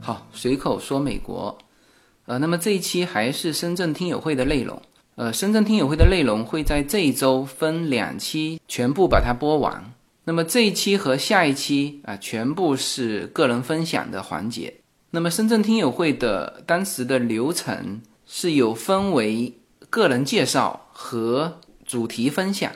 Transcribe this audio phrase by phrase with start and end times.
[0.00, 1.56] 好，随口说美国，
[2.26, 4.80] 呃，那么这一期还是深圳听友会的内容。
[5.14, 9.82] 呃，深圳听友会的内容会在这一周分两期全部把它播完。
[10.24, 14.74] 那么这一期和下一期啊，全部是个人分享的环节。
[15.10, 19.52] 那么深圳听友会的当时的流程是有分为
[19.90, 22.72] 个人介绍和主题分享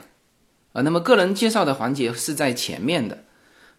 [0.73, 0.83] 啊。
[0.83, 3.25] 那么个人介绍的环节是在前面的。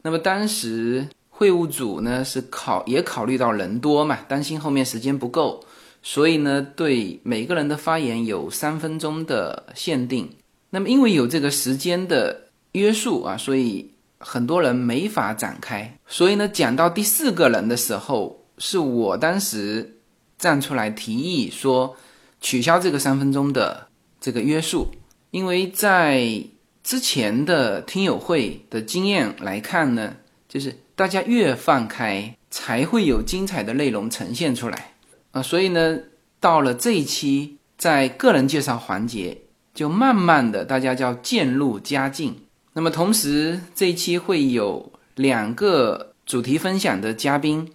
[0.02, 5.64] 那么当时会务组呢是考也考虑到人多嘛，担心后面时间不够。
[6.02, 10.30] 所以呢，对每个人的发言有三分钟的限定。
[10.70, 15.98] 那么，因为有这个时间的约束啊，所以很多人没法展开。
[16.08, 19.98] 所以呢，讲到第四个人的时候，是我当时
[20.38, 21.96] 站出来提议说，
[22.42, 23.88] 取消这个三分钟的
[24.20, 24.88] 这个约束。
[25.32, 26.44] 因为在
[26.84, 30.16] 之前的听友会的经验来看呢，
[30.48, 34.94] 就是大家越放开，才会有精彩的内容呈现出来。
[35.32, 36.00] 啊，所以呢，
[36.40, 39.38] 到了这一期，在个人介绍环节，
[39.74, 42.36] 就慢慢的大家叫渐入佳境。
[42.80, 47.70] 那么同时，这一期会有两个主题分享的嘉宾，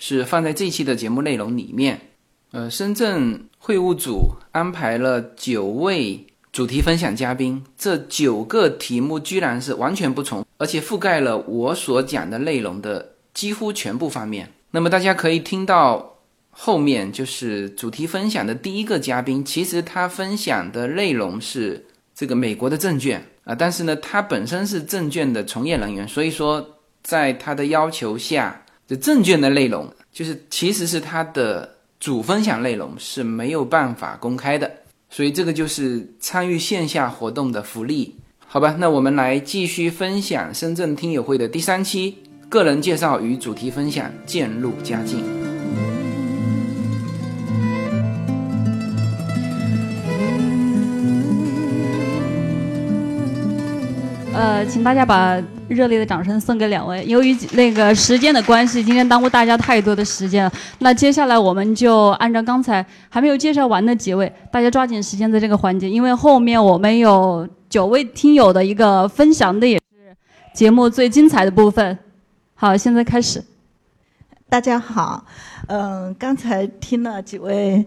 [0.00, 2.00] 是放在这一期的节目内容里面。
[2.50, 14.52] 呃，深圳会务组安排了九位主题分享嘉宾，这九个题目居然是完全不重，而且覆盖了我所讲的内容的几乎全部方面。
[14.72, 16.16] 那么大家可以听到。
[16.50, 34.70] 后面就是主题分享的第一个嘉宾，其实他分享的内容是这个美国的证券啊，但是呢，他本身是证券的从业人员，所以说在他的要求下，这证券的内容就是其实是他的主分享内容是没有办法公开的，
[35.08, 38.14] 所以这个就是参与线下活动的福利，
[38.46, 38.76] 好吧？
[38.78, 42.18] 那我们来继续分享深圳听友会的第三期
[42.50, 45.47] 个人介绍与主题分享，渐入佳境。
[54.38, 57.04] 呃，请大家把热烈的掌声送给两位。
[57.08, 60.52] 由于那个时间的关系，今天耽误大家太多的时间了。
[60.78, 70.16] 那接下来我们就按照刚才还没有介绍完的几位，大家抓紧时间在这个环节，因为后面我们有九位听友的一个分享的，也是
[70.54, 71.98] 节目最精彩的部分。
[72.54, 73.42] 好，现在开始。
[74.48, 75.24] 大家好，
[75.66, 77.84] 嗯，刚才听了几位，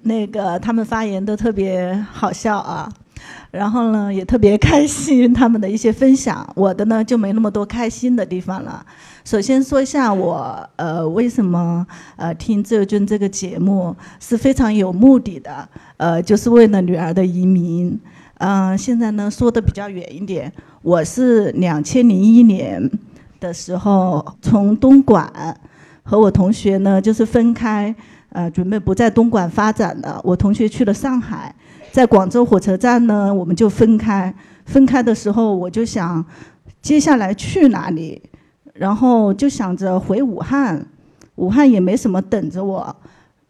[0.00, 2.90] 那个他们发言都特别好笑啊。
[3.50, 8.84] 然后呢，也特别开心他们的一些分享，我的呢就没那么多开心的地方了。
[9.24, 11.86] 首先说一下我呃为什么
[12.16, 17.98] 呃听自由军这个节目是非常有目的的，呃就是为了女儿的移民。
[18.38, 20.52] 嗯，现在呢说的比较远一点，
[20.82, 22.90] 我是两千零一年
[23.40, 25.28] 的时候从东莞
[26.02, 27.94] 和我同学呢就是分开，
[28.30, 31.54] 呃准备不在东莞发展了，我同学去了上海。
[31.98, 34.32] 在广州火车站呢，我们就分开。
[34.66, 36.24] 分开的时候，我就想，
[36.80, 38.22] 接下来去哪里？
[38.72, 40.86] 然后就想着回武汉，
[41.34, 42.94] 武汉也没什么等着我。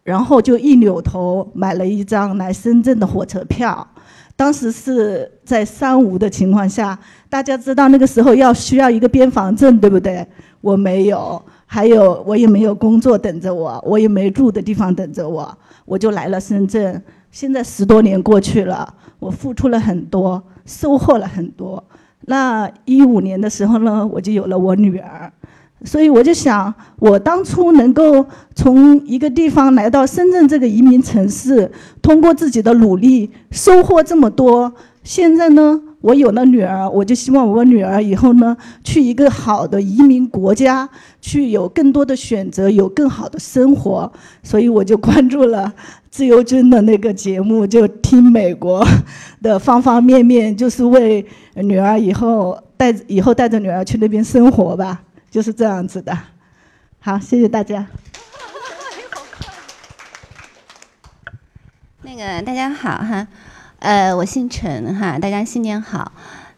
[0.03, 3.87] 然后就一扭头买了一张来深圳的火车票。
[4.35, 6.99] 当时是在三无的情况下，
[7.29, 10.27] 大家知道那个时候要需要一个边防证，对不对？
[10.63, 15.55] 我没有，还有我也没有工作等着我，我也没住的地方等着我，
[15.85, 17.05] 我就来了深圳。
[17.31, 21.83] 现在十多年过去了，我付出了很多，收获了很多。
[22.23, 25.33] 那一五年的时候呢，我就有了我女儿，
[25.85, 31.71] 所以我就想，我当初能够从一个地方来到深圳这个移民城市，
[32.03, 34.73] 通过自己的努力收获这么多，
[35.03, 35.83] 现在呢？
[36.01, 40.89] 我有了女儿，我就希望我女儿以后呢，去一个好的移民国家，
[41.21, 44.13] 去有更多的选择，有更好的生活。
[44.43, 45.73] 所以我就关注了
[46.09, 48.87] 自由军的那个节目，就听美国
[49.43, 56.17] 的方方面面，就是为女儿以后带以后带着女儿去那边生活吧，就是这样子的。
[57.01, 57.85] 好，谢谢大家。
[62.03, 63.27] 那个大家好哈。
[63.79, 66.11] 呃，我姓陈哈，大家新年好。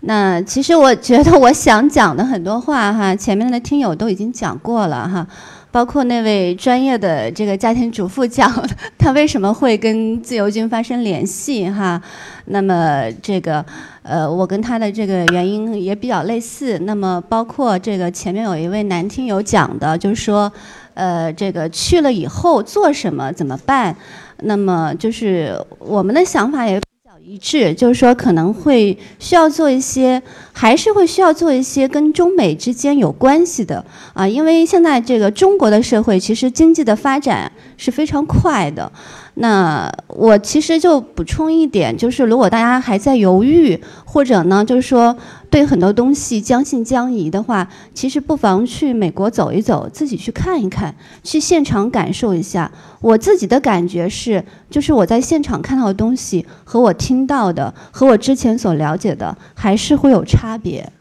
[0.03, 5.27] 那其实我觉得我想讲的很多话哈，前面的听友都已经讲过了哈，
[5.71, 8.51] 包括那位专业的这个家庭主妇讲
[8.97, 12.01] 他为什么会跟自由军发生联系哈，
[12.47, 13.63] 那么这个
[14.03, 20.51] 呃我跟他的这个原因也比较类似，那么包括这个前面有一位男听友讲的，就是说
[20.95, 23.95] 呃这个去了以后做什么怎么办，
[24.39, 26.81] 那么就是我们的想法也。
[27.25, 30.23] 一致，就是说可能会需要做一些，
[30.61, 38.93] 还是会需要做一些跟中美之间有关系的啊，因为现在这个中国的社会其实经济的发展是非常快的。
[39.35, 45.17] 那我其实就补充一点，就是如果大家还在犹豫，或者呢，就是说
[45.49, 52.71] 对很多东西将信将疑的话，其实不妨去美国走一走，自己去看一看，去现场感受一下。
[53.01, 60.93] 我自己的感觉是，就是我在现场看到的东西和我听到的，和我之前所了解的，还是会有差别。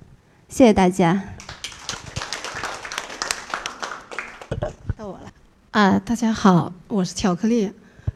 [0.48, 1.24] 谢谢大家。
[4.98, 5.32] 到我了
[5.72, 6.00] 啊！
[6.00, 7.72] 大家好，我是巧克力。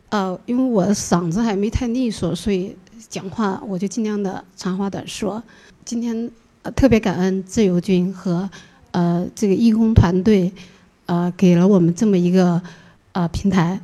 [0.10, 2.76] 呃，因为我的嗓子还没太利索，所以
[3.10, 5.42] 讲话我就尽量的长话短说。
[5.86, 6.30] 今天
[6.64, 8.50] 呃特别感恩自由军和
[8.92, 10.52] 呃这个义工团队，
[11.06, 12.62] 呃给了我们这么一个
[13.14, 13.80] 呃平台，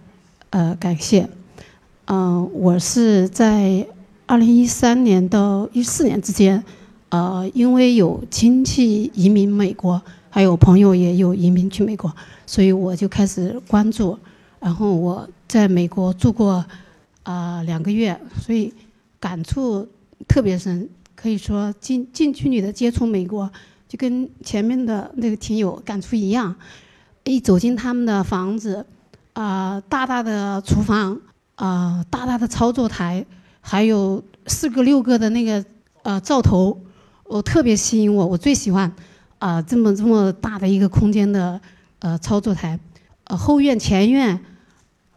[0.50, 1.30] 呃感谢。
[2.06, 3.88] 嗯，我是在
[4.26, 6.64] 二零一三年到一四年之间，
[7.10, 12.14] 呃因为有亲戚移民美国，还有朋友也有移民去美国，
[12.46, 14.18] 所以我就开始关注。
[14.60, 16.64] 然后我在美国住过
[17.24, 18.74] 啊两个月，所以
[19.20, 19.88] 感触
[20.28, 23.50] 特别深，可以说近近距离的接触美国，
[23.88, 26.56] 就跟前面的那个听友感触一样。
[27.26, 28.84] 一走进他们的房子，
[29.34, 31.20] 啊，大大的厨房，
[31.56, 33.24] 啊，大大的操作台，
[33.62, 35.64] 还有四个六个的那个
[36.02, 36.76] 呃灶头，
[37.30, 38.92] 我特别吸引我，我最喜欢
[39.38, 41.62] 啊这么这么大的一个空间的
[42.00, 42.80] 呃操作台。
[43.26, 44.44] 呃，后院、前院，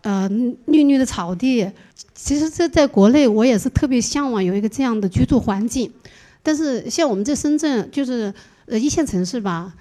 [0.02, 0.28] 呃，
[0.66, 1.66] 绿绿的草地，
[2.14, 5.90] 其实这在国内我也是特别向往有一个这样的居住环境。
[6.42, 8.34] 但是像我们在深圳，就是
[8.66, 9.72] 呃一线城市吧，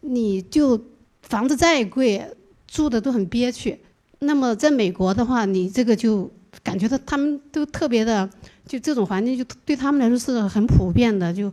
[0.00, 0.80] 你就
[1.22, 2.20] 房子再贵，
[2.66, 3.78] 住的都很憋屈。
[4.18, 6.28] 那么在美国的话，你这个就
[6.64, 8.28] 感觉到他们都特别的，
[8.66, 11.52] 就这种环境就对他们来说是很普遍的，就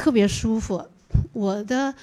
[0.00, 0.82] 特别舒服。
[1.32, 1.94] 我的。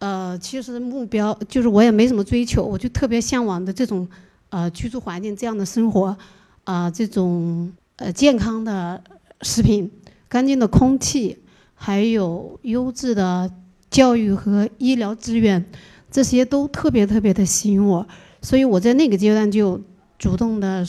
[0.00, 4.08] 呃，其实目标就是我也没什么追求，我就特别向往的这种
[4.48, 6.16] 呃居住环境，这样的生活，
[6.64, 8.98] 啊，这种呃健康的
[9.42, 9.90] 食品、
[10.26, 11.36] 干净的空气，
[11.74, 13.50] 还有优质的
[13.90, 15.62] 教育和医疗资源，
[16.10, 18.06] 这些都特别特别的吸引我。
[18.40, 19.78] 所以我在那个阶段就
[20.18, 20.82] 主动的，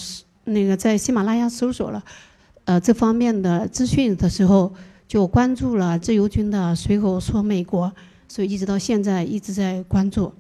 [0.46, 2.02] 那个在喜马拉雅搜索了
[2.64, 4.74] 呃这方面的资讯的时候，
[5.12, 7.92] 就关注了自由军的随口说美国。
[8.30, 10.32] 所以一直到现在一直在关注，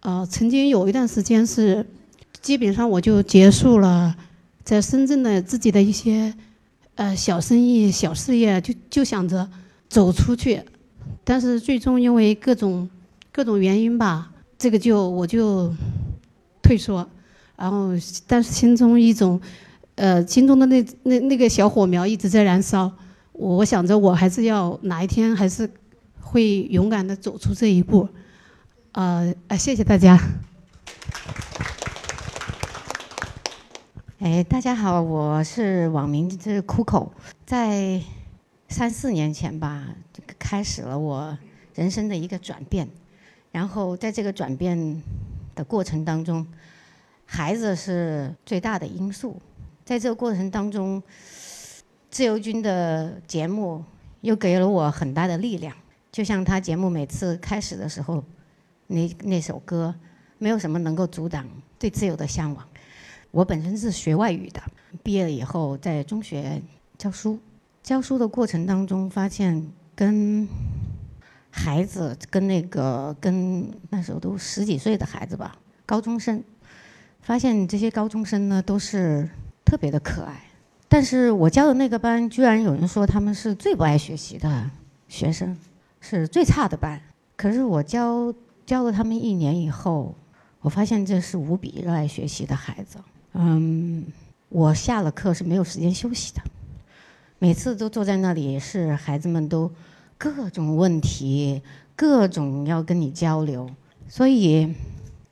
[0.00, 1.86] 呃，曾经有一段时间是，
[2.42, 4.14] 基本上我就结束了
[4.62, 6.34] 在深圳的自己的一些，
[6.96, 9.48] 呃，小生意、小事业，就就想着
[9.88, 10.60] 走出去，
[11.24, 12.86] 但是最终因为各种
[13.32, 15.72] 各种原因吧，这个就我就
[16.62, 17.08] 退缩，
[17.56, 17.92] 然后
[18.26, 19.40] 但是心中一种，
[19.94, 22.92] 呃，心中的那那那个小火苗一直在燃烧，
[23.32, 25.70] 我想着我还是要哪一天还是。
[26.24, 28.08] 会勇敢的走出这一步，
[28.92, 30.18] 呃，啊，谢谢大家。
[34.20, 37.12] 哎，大家好，我是网名是苦口，
[37.44, 38.00] 在
[38.68, 39.88] 三四年前吧，
[40.38, 41.36] 开始了我
[41.74, 42.88] 人生的一个转变，
[43.50, 45.02] 然后在这个转变
[45.54, 46.46] 的过程当中，
[47.26, 49.38] 孩子是最大的因素，
[49.84, 51.02] 在这个过程当中，
[52.12, 53.82] 自由军的节目
[54.20, 55.74] 又给了我很大的力量。
[56.12, 58.22] 就像他节目每次开始的时候，
[58.86, 59.94] 那那首歌，
[60.36, 62.68] 没有什么能够阻挡对自由的向往。
[63.30, 64.62] 我本身是学外语的，
[65.02, 66.60] 毕业了以后在中学
[66.98, 67.38] 教书，
[67.82, 70.46] 教书的过程当中发现跟
[71.50, 76.44] 孩子跟那个跟那时候都十几岁的孩子吧，高中生，
[77.22, 79.26] 发现这些高中生呢都是
[79.64, 80.44] 特别的可爱，
[80.92, 84.70] 但是我教的那个班居然有人说他们是最不爱学习的
[85.08, 85.56] 学生。
[86.04, 87.00] 是最差的班，
[87.36, 88.34] 可是我教
[88.66, 90.12] 教了他们一年以后，
[90.60, 92.98] 我发现这是无比热爱学习的孩子。
[93.34, 94.04] 嗯，
[94.48, 96.42] 我下了课是没有时间休息的，
[97.38, 99.70] 每次都坐在那里，是孩子们都
[100.18, 101.62] 各种问题，
[101.94, 103.70] 各种要跟你交流，
[104.08, 104.74] 所以，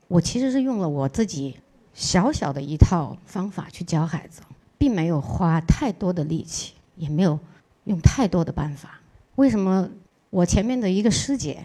[0.07, 1.57] 我其实是用了我自己
[1.93, 4.41] 小小的一套方法去教孩子，
[4.81, 7.37] 并没有花太多的力气，也没有
[7.83, 8.99] 用太多的办法。
[9.35, 9.87] 为什么
[10.31, 11.63] 我前面的一个师姐，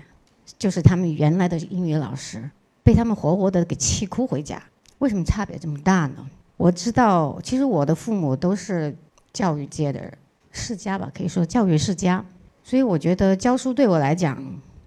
[0.59, 2.51] 就是他们原来的英语老师，
[2.83, 4.63] 被他们活活的给气哭回家？
[4.99, 6.29] 为什么差别这么大呢？
[6.59, 8.95] 我知道，其实我的父母都是
[9.33, 10.13] 教育界的
[10.53, 12.23] 世家吧，可以说教育世家，
[12.63, 14.39] 所以我觉得教书对我来讲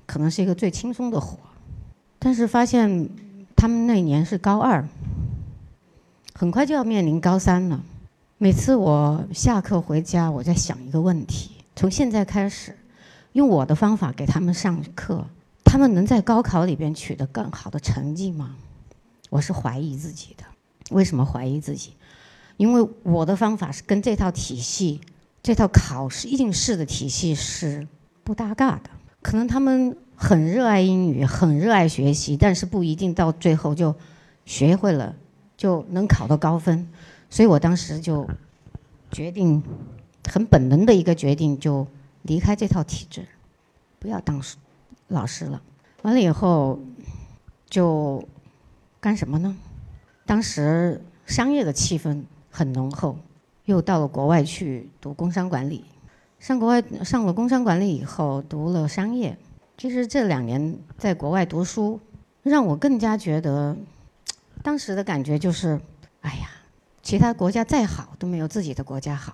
[0.06, 1.40] 可能是一个最轻松的活。
[2.20, 3.10] 但是发现
[3.56, 4.88] 他们那年是高二，
[6.36, 7.84] 很快就要面临高三了。
[8.42, 12.74] 每次我下课回家，我在想一个问题：从现在开始，
[13.34, 15.28] 用我的方法给他们上课，
[15.66, 18.56] 他们能在高考里边取得更好的成绩吗？
[19.30, 20.46] 我是怀疑自己的。
[20.92, 21.96] 为什么怀疑自己？
[22.56, 25.02] 因为我的方法是跟这套体系、
[25.44, 27.86] 这套考试应试的体系是
[28.24, 28.90] 不搭嘎的。
[29.22, 33.94] 可能他们很热爱英语，很热爱学习，但是不一定到最后就
[34.46, 35.14] 学会了，
[35.58, 36.88] 就能考到高分。
[37.30, 38.28] 所以我当时就
[39.12, 39.62] 决定，
[40.28, 41.88] 很本能的一个决定，就
[42.24, 43.28] 离开这套体制，
[44.00, 44.42] 不要当
[45.08, 45.62] 老师了。
[46.02, 46.80] 完了以后，
[47.70, 48.28] 就
[49.00, 49.56] 干什么呢？
[50.26, 53.18] 当时商业的气氛很浓厚，
[53.66, 55.86] 又到了国外去读工商管理。
[56.40, 59.38] 上国外上了工商管理以后，读了商业。
[59.78, 62.00] 其实这两年在国外读书，
[62.44, 63.76] 让我更加觉得，
[64.62, 65.80] 当时的感觉就是，
[66.22, 66.50] 哎呀，
[67.10, 69.34] 其他国家再好都没有自己的国家好，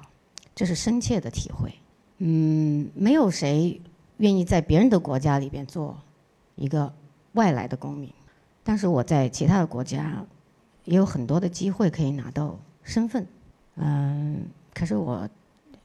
[0.55, 1.73] 这是深切的体会。
[2.19, 3.81] 嗯，没有谁
[4.15, 5.97] 愿意在别人的国家里边做
[6.55, 6.93] 一个
[7.33, 8.09] 外来的公民，
[8.63, 10.25] 但是我在其他的国家。
[10.85, 13.25] 也有很多的机会可以拿到身份，
[13.75, 15.27] 嗯，可是我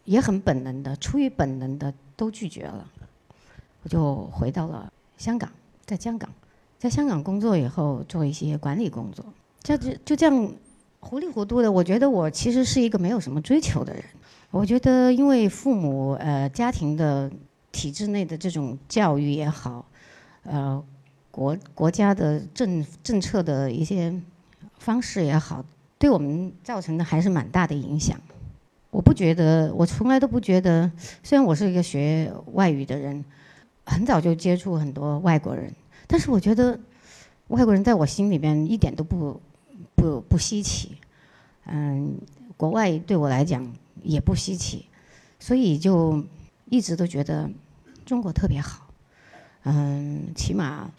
[0.04, 2.86] 也很本能的，出于本能的都拒绝了，
[3.82, 5.50] 我就回到了香港，
[5.86, 6.30] 在香港，
[6.78, 9.24] 在香港工作以后做一些管理工作，
[9.62, 10.52] 就就就这样
[11.00, 14.04] 糊里糊涂的，我觉得我其实是一个没有什么追求的人，
[14.50, 17.30] 我觉得因为父母呃家庭的
[17.72, 19.84] 体制内的这种教育也好，
[20.44, 20.82] 呃
[21.30, 24.14] 国国家的政政策的一些。
[24.78, 25.62] 方式也好，
[25.98, 28.18] 对我们造成的还是蛮大的影响。
[28.90, 30.90] 我不觉得，我从来都不觉得。
[31.22, 33.22] 虽然我是一个学外语的人，
[33.84, 35.70] 很早就接触很多外国人，
[36.06, 36.80] 但是我觉得
[37.48, 39.38] 外国人在我心里边一点都不
[40.00, 40.96] 不不稀奇。
[41.66, 42.18] 嗯，
[42.56, 43.70] 国外对我来讲
[44.02, 44.86] 也不稀奇，
[45.38, 46.24] 所以就
[46.66, 47.50] 一直都觉得
[48.06, 48.86] 中国特别好。
[49.64, 50.90] 嗯，起码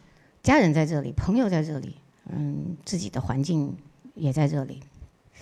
[0.44, 1.96] 家人在这里，朋友在这里。
[2.34, 3.76] 嗯，自己的环境
[4.14, 4.80] 也在这里。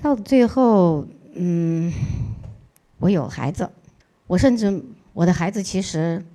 [0.01, 1.91] 到最后，嗯，
[2.97, 3.69] 我有孩子，
[4.25, 4.81] 我甚至
[5.13, 6.25] 我的孩子其实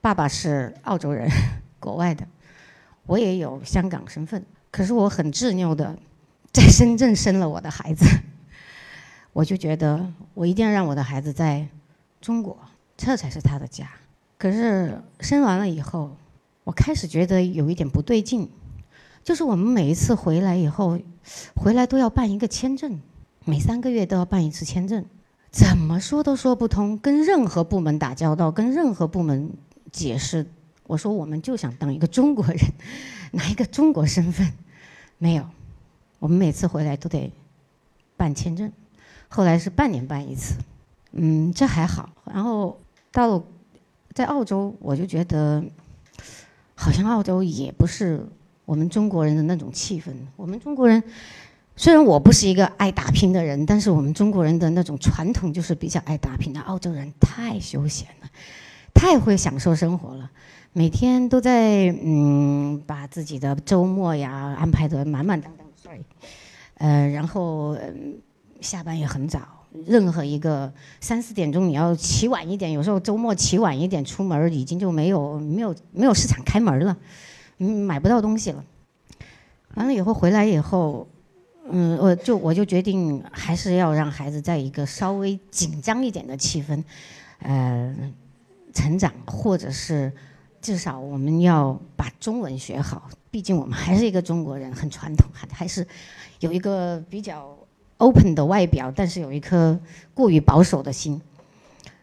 [0.00, 1.30] 爸爸是澳洲人，
[1.78, 2.26] 国外的，
[3.06, 4.44] 我也有香港身份。
[4.72, 5.96] 可是我很执拗的
[6.56, 8.06] 在深圳生了我的孩子，
[9.34, 11.68] 我就觉得我一定要让我的孩子在
[12.18, 12.58] 中国，
[12.96, 13.86] 这才是他的家。
[14.38, 16.16] 可是生完了以后，
[16.64, 18.50] 我开始觉得有一点不对劲。
[19.22, 20.98] 就是我们每一次回来以后，
[21.56, 22.98] 回来都要办一个签证，
[23.44, 25.04] 每三个月都要办一次签证，
[25.50, 26.96] 怎么说都说不通。
[26.96, 29.52] 跟任何部门打交道，跟任何部门
[29.92, 30.46] 解释，
[30.84, 32.56] 我说我们就想当一个中国人，
[33.32, 34.50] 拿一个中国身份，
[35.18, 35.46] 没有。
[36.26, 37.32] 我们每次回来都得
[38.16, 38.72] 办签证，
[39.28, 40.56] 后来是半年办一次，
[41.12, 42.10] 嗯，这还好。
[42.24, 42.76] 然后
[43.12, 43.44] 到了
[44.12, 45.62] 在澳洲，我就觉得
[46.74, 48.26] 好像澳洲也不是。
[48.64, 51.00] 我们中国人的那种气氛，我们中国人
[51.76, 56.60] 虽然我不是一个爱打拼的人，但是我们中国人的那种传统就是比较爱打拼的。
[56.62, 58.28] 澳洲人太休闲了，
[58.92, 60.28] 太会享受生活了，
[60.72, 65.65] 每天都在嗯把自己的周末呀安排的满满当当。
[66.74, 67.76] 呃，然后
[68.60, 69.40] 下班也很早，
[69.86, 76.96] 任何一个三四点钟你要起晚一点，有时候周末起晚一点出门，已经就没有没有没有市场开门了。
[77.58, 78.64] 嗯，买不到东西了。
[79.74, 81.06] 完了以后回来以后，
[81.70, 86.82] 嗯，我就我就决定还是要让孩子在一个稍微紧张一点的气氛，
[87.40, 87.94] 呃，
[88.72, 90.12] 成长，或者是
[90.66, 93.08] 至少我们要把中文学好。
[93.30, 95.86] 毕竟我们还是一个中国人，很传统，还还是
[96.40, 97.56] 有一个比较
[97.98, 99.78] open 的外表，但是有一颗
[100.12, 101.22] 过于保守的心。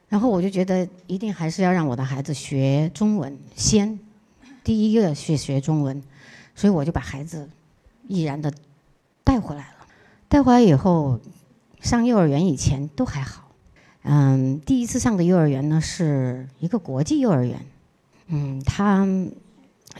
[0.08, 4.00] 然后我就觉得一定还是要让我的孩子学中文先。
[4.63, 6.01] 第一个去学中文，
[6.55, 7.50] 所以我就把孩子
[8.08, 8.53] 毅然的
[9.25, 9.88] 带回来了。
[10.29, 11.20] 带回来以后，
[11.82, 13.51] 上幼儿园以前都还好。
[14.03, 17.60] 嗯，第一次上的幼儿园呢是一个国际幼儿园。
[18.27, 19.08] 嗯，他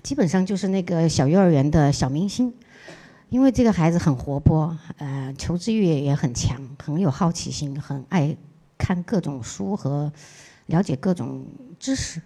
[0.02, 2.54] 基本上就是那个小幼儿园的小明星，
[3.30, 8.36] 因为这个孩子很活泼，呃，求知欲也很强，很有好奇心，很爱
[8.78, 10.12] 看各种书和
[10.68, 11.46] 了解各种
[11.80, 12.22] 知识，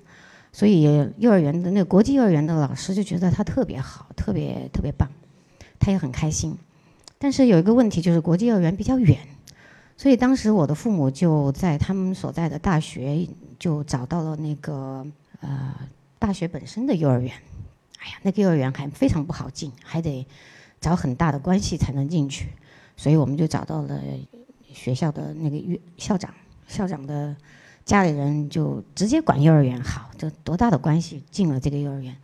[0.51, 0.83] 所以
[1.17, 5.09] 幼儿园的那国际幼儿园的老师就觉得他特别好，特别特别棒，
[5.79, 6.57] 他也很开心。
[7.19, 9.17] 但是有一个问题就是国际幼儿园比较远，
[9.97, 13.27] 所以当时我的父母就在他们所在的大学
[13.57, 15.05] 就找到了那个
[15.41, 15.73] 呃
[16.19, 17.31] 大学本身的幼儿园。
[17.99, 20.25] 哎呀，那个幼儿园还非常不好进，还得
[20.79, 22.49] 找很大的关系才能进去，
[22.95, 24.01] 所以我们就找到了
[24.71, 26.33] 学校的那个校长，
[26.67, 27.35] 校长的
[27.83, 32.15] 家里人就直接管幼儿园好，这多大的关系进了这个幼儿园。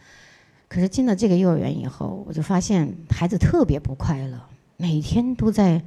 [0.68, 4.40] 可是进了这个幼儿园以后，我就发现孩子特别不快乐。
[4.78, 5.84] 每天都在，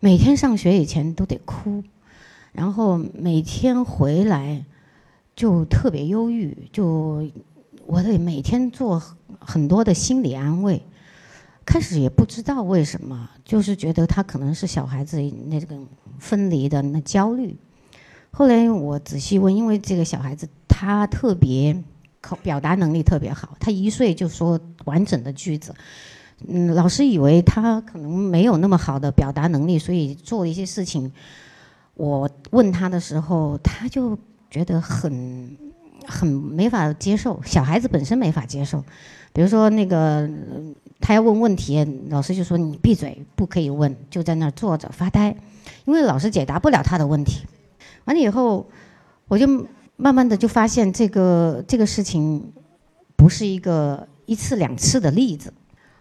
[0.00, 1.82] 每天上学以前都得哭，
[2.52, 4.64] 然后每天回来
[5.38, 7.24] 就特别忧郁，就
[7.86, 9.00] 我得每天做
[9.38, 10.82] 很多的心理安慰。
[11.64, 15.78] 开始也不知道为什么，就是觉得他可能是小孩子那个
[16.18, 17.56] 分离的那焦虑。
[18.32, 21.84] 后来我仔细问，因为这个小孩子他特别
[22.20, 25.72] 口表达能力特别好，他一岁就说完整的句子。
[26.48, 31.12] 嗯，老师以为他可能没有那么好的表达能力，所以做一些事情。
[31.94, 34.18] 我问他的时候，他就
[34.50, 35.56] 觉得很
[36.06, 37.40] 很没法接受。
[37.44, 38.84] 小孩子本身没法接受，
[39.32, 40.28] 比如说那个
[41.00, 45.36] 他要问问题，老师就说你闭嘴，不可以问，就在那儿坐着发呆，
[45.84, 47.46] 因为老师解答不了他的问题。
[48.04, 48.66] 完了以后，
[49.28, 49.46] 我就
[49.96, 52.52] 慢慢的就发现这个这个事情
[53.16, 55.52] 不是一个一次两次的例子。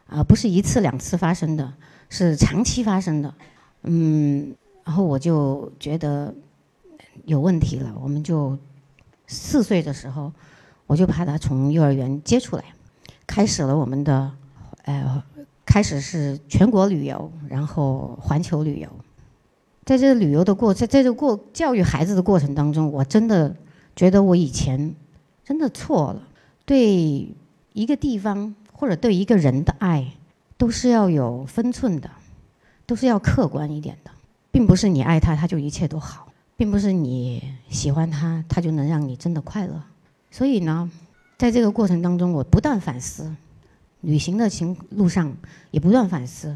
[0.09, 1.73] 啊，不是一次两次发生的，
[2.07, 3.33] 是长期发生的，
[3.83, 6.33] 嗯，然后我就觉得
[7.25, 8.57] 有问题了，我们就
[9.27, 10.31] 四岁的时候，
[10.85, 12.63] 我就把他从幼儿园接出来，
[13.25, 14.31] 开始了我们的，
[14.83, 15.23] 呃，
[15.65, 18.89] 开始是全国旅游，然后环球旅游，
[19.85, 23.55] 在这个旅游的过，在在这过教育孩子的过程当中，我真的
[23.95, 24.95] 觉得我以前
[25.43, 26.21] 真的错了，
[26.65, 27.35] 对
[27.73, 28.55] 一个地方。
[28.79, 30.05] 或者对一个人的爱，
[30.55, 32.11] 都是要有分寸的，
[32.85, 34.11] 都是要客观一点的，
[34.51, 36.26] 并不是你爱他他就一切都好，
[36.57, 39.81] 并不是你喜欢他他就能让你真的快乐。
[40.29, 40.91] 所以呢，
[41.37, 43.33] 在这个过程当中，我不断反思，
[44.01, 45.33] 旅行的情路上
[45.71, 46.53] 也不断反思。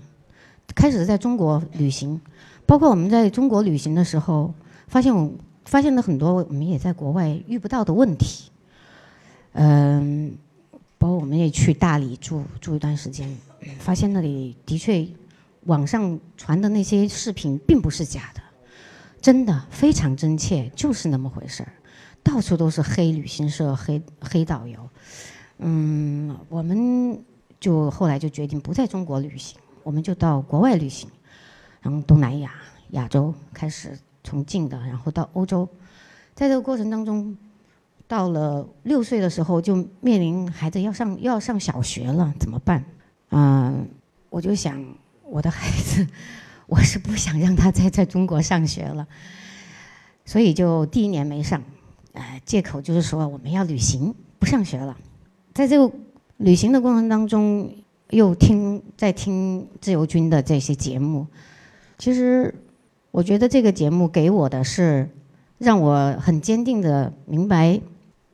[0.76, 2.20] 开始在中国旅行，
[2.66, 4.54] 包括我们在中国旅行的时候，
[4.88, 5.32] 发现我
[5.64, 8.50] 发现了很多我们也在国外遇不到的问题。
[9.54, 10.36] 嗯。
[10.98, 13.28] 包括我们也去大理住住一段时间，
[13.80, 15.04] 发现那里的确，
[15.64, 18.42] 网上传的那些视频并不是假的，
[19.22, 21.72] 真的非常真切，就是那么回事儿，
[22.24, 24.90] 到处都是黑旅行社、黑黑导游。
[25.60, 27.24] 嗯，我们
[27.60, 31.10] 就后来就决定不在中国旅行，我们就到国外旅行，
[31.82, 32.52] 然后东南亚、
[32.90, 35.70] 亚洲开始从近的，然后到欧洲，
[36.34, 37.38] 在这个过程当中。
[38.08, 42.84] 到了六岁的时候，就面临孩子要上要上小学了，怎么办？
[43.30, 43.88] 嗯，
[44.30, 44.84] 我就想
[45.24, 46.06] 我的孩子，
[46.72, 49.06] 我是不想让他再在中国上学了，
[50.24, 51.62] 所以就第一年没上，
[52.14, 54.98] 呃，借口就是说我们要旅行，不上学了。
[55.54, 55.94] 在这个
[56.38, 57.70] 旅行的过程当中，
[58.12, 61.28] 又听在听自由军的这些节目，
[61.98, 62.56] 其实
[63.12, 65.10] 我觉得这个节目给我的是
[65.58, 67.82] 让我很坚定的明白。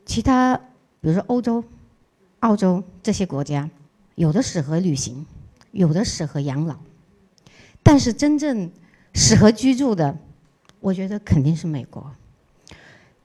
[0.05, 0.55] 其他，
[1.01, 1.63] 比如说欧洲、
[2.41, 3.67] 澳洲这些国家，
[4.13, 5.25] 有的适合旅行，
[5.71, 6.75] 有的适合养老，
[7.87, 8.69] 但是真正
[9.13, 10.17] 适合居住的，
[10.81, 12.13] 我觉得肯定是美国。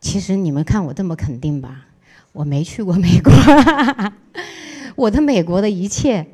[0.01, 1.85] 其实你们看我这么肯定吧，
[2.31, 3.33] 我没去过美国，
[4.95, 6.25] 我的美国的一切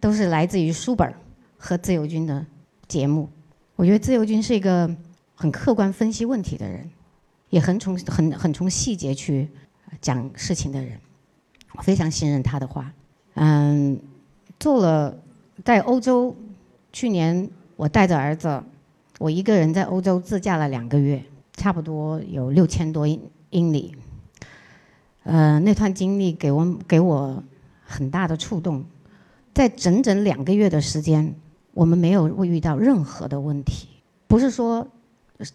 [0.00, 1.14] 都是来自于书本
[1.56, 2.44] 和自由军的
[2.88, 3.30] 节目。
[3.76, 4.92] 我觉得自由军是一个
[5.36, 6.90] 很客观分析问题的人，
[7.50, 9.48] 也很从很很从细节去。
[10.00, 10.98] 讲事情的人，
[11.74, 12.92] 我非常信任他的话。
[13.34, 13.98] 嗯，
[14.58, 15.16] 做了
[15.64, 16.36] 在欧洲，
[16.92, 18.62] 去年我带着儿子，
[19.18, 23.94] 我一个人在欧洲自驾了两个月，差不多有六千多英英里。
[25.22, 27.42] 呃，那段经历给我给我
[27.84, 28.84] 很大的触动。
[29.54, 31.34] 在整整两个月的时间，
[31.72, 33.88] 我们没有遇到任何的问题，
[34.26, 34.86] 不是说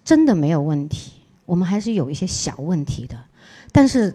[0.03, 1.13] 真的没有问题，
[1.45, 3.17] 我们还是有一些小问题的，
[3.71, 4.13] 但是。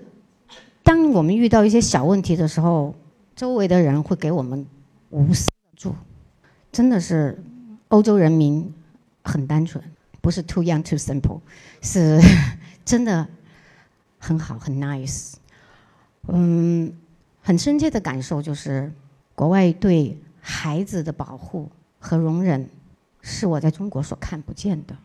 [0.83, 2.95] 当我们遇到一些小问题的时候，
[3.35, 4.64] 周围的人会给我们
[5.11, 5.92] 无私的助，
[6.71, 7.42] 真的是
[7.88, 8.72] 欧洲人民
[9.22, 9.83] 很单纯，
[10.20, 11.40] 不是 too young too simple，
[11.81, 12.20] 是
[12.85, 13.27] 真的
[14.18, 15.35] 很好很 nice。
[16.29, 16.92] 嗯，
[17.42, 18.92] 很深切的感受就是，
[19.35, 22.68] 国外对孩子的保护和容忍
[23.20, 24.96] 是我在中国所看不见的。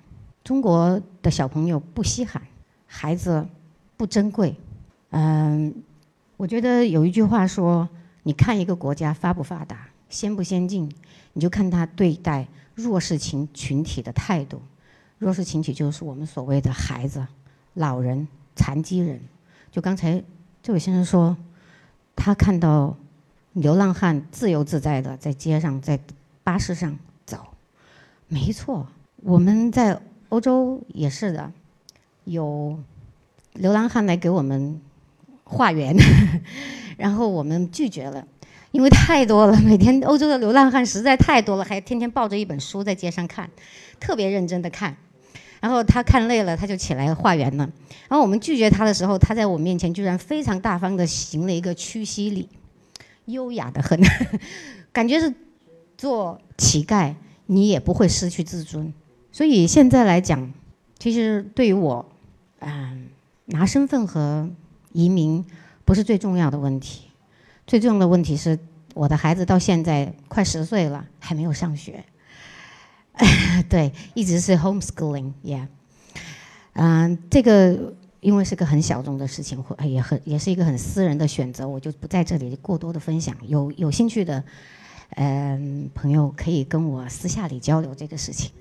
[0.44, 2.41] 中国的小朋友不稀罕，
[2.86, 3.48] 孩子。
[3.98, 4.56] 不珍贵。
[5.12, 5.72] 嗯，
[6.36, 7.88] 我觉得有一句话说，
[8.24, 10.91] 你看一个国家发不发达、先不先进，
[11.34, 14.62] 你就看他对待弱势群群体的态度。
[15.17, 17.25] 弱势群体就是我们所谓的孩子、
[17.75, 19.21] 老人、残疾人。
[19.71, 20.23] 就刚才
[20.63, 21.38] 这位先生说，
[22.15, 22.97] 他看到
[23.53, 25.99] 流浪汉自由自在的在街上、在
[26.43, 27.38] 巴士上走，
[28.27, 31.51] 没错，我们在欧洲也是的，
[32.23, 32.79] 有
[33.53, 34.81] 流浪汉来给我们
[35.43, 35.95] 化缘，
[36.97, 38.27] 然后我们拒绝了，
[38.71, 43.49] 因为太多了，每天欧洲的流浪汉实在太多了，还天天抱着一本书在街上看，
[43.99, 44.95] 特别认真的看。
[45.60, 47.69] 然后他看累了，他就起来化缘了。
[48.10, 52.49] 然后我们拒绝他的时候，他在我面前居然非常大方的行了一个屈膝礼，
[53.25, 54.01] 优雅的很，
[54.91, 55.31] 感觉是
[55.97, 57.13] 做乞丐
[57.45, 58.91] 你也不会失去自尊。
[59.31, 60.51] 所以现在来讲，
[60.97, 62.12] 其实对于我，
[62.60, 63.10] 嗯，
[63.45, 64.49] 拿身份和
[64.93, 65.45] 移民
[65.86, 67.11] 不是最重要的问题，
[67.67, 68.58] 最重要的问题是
[68.93, 72.04] 我的孩子到现在快十岁了还没有上学。
[73.69, 75.67] 对，一直是 homeschooling，yeah，
[76.74, 83.36] 嗯，这个因为是个很小众的事情，或也很也是一个很私人的选择，我就不在这里过多的分享。
[83.45, 84.43] 有有兴趣的，
[85.15, 88.52] 嗯，朋友可以跟我私下里交流这个事情。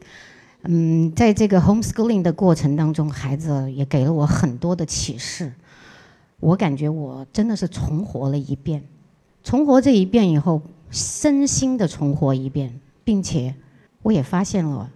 [0.64, 5.52] 嗯，在这个 homeschooling 的过程当中，孩子也给了我很多的启示。
[6.40, 8.82] 我感觉我真的是重活了一遍，
[9.44, 13.54] 重活这一遍以后，身心的重活一遍，并且。
[14.02, 14.90] 我也发现了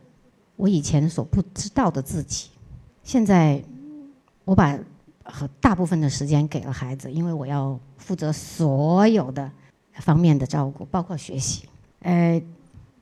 [0.56, 2.48] 我以前所不知道的自己。
[3.02, 3.62] 现在
[4.46, 4.78] 我把
[5.22, 9.52] 和大部分的时间给了孩子，因为我要负责所有的
[9.96, 11.68] 方面的照顾，包括学习。
[12.00, 12.42] 呃，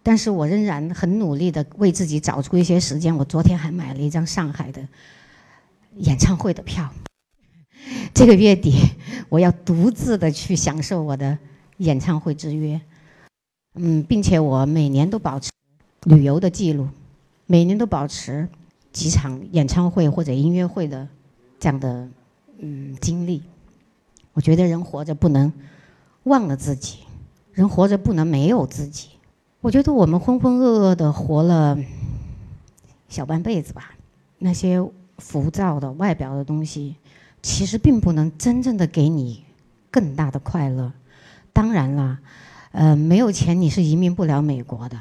[0.02, 3.16] 但是我仍然很努力的为自己找出一些时间。
[3.16, 4.84] 我昨天还买了一张上海的
[5.98, 6.92] 演唱会的票。
[8.14, 8.74] 这个月底
[9.28, 11.38] 我要独自的去享受我的
[11.78, 12.80] 演唱会之约。
[13.74, 15.50] 嗯，并且我每年都保持。
[16.04, 16.88] 旅游的记录，
[17.46, 18.48] 每年都保持
[18.92, 21.06] 几场演唱会或者音乐会的
[21.60, 22.08] 这样的
[22.58, 23.40] 嗯经历。
[24.32, 25.52] 我觉得人活着不能
[26.24, 26.98] 忘了自己，
[27.52, 29.10] 人活着不能没有自己。
[29.60, 31.78] 我觉得我们浑浑噩噩的活了
[33.08, 33.92] 小半辈子吧，
[34.38, 34.84] 那些
[35.18, 36.96] 浮躁的外表的东西，
[37.42, 39.44] 其实并不能真正的给你
[39.90, 40.92] 更大的快乐。
[41.52, 42.18] 当然了，
[42.70, 44.98] 呃，没有钱你是移民不了美国的。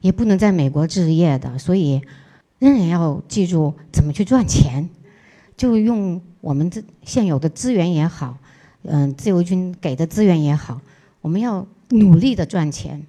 [0.00, 2.02] 也不能在美国置业的，所以
[2.58, 4.86] 仍然要记住怎么去赚钱，
[5.56, 8.36] 就用我们这现有的资源也好，
[8.82, 10.78] 嗯，自由军给的资源也好，
[11.22, 13.02] 我们要努力的赚钱，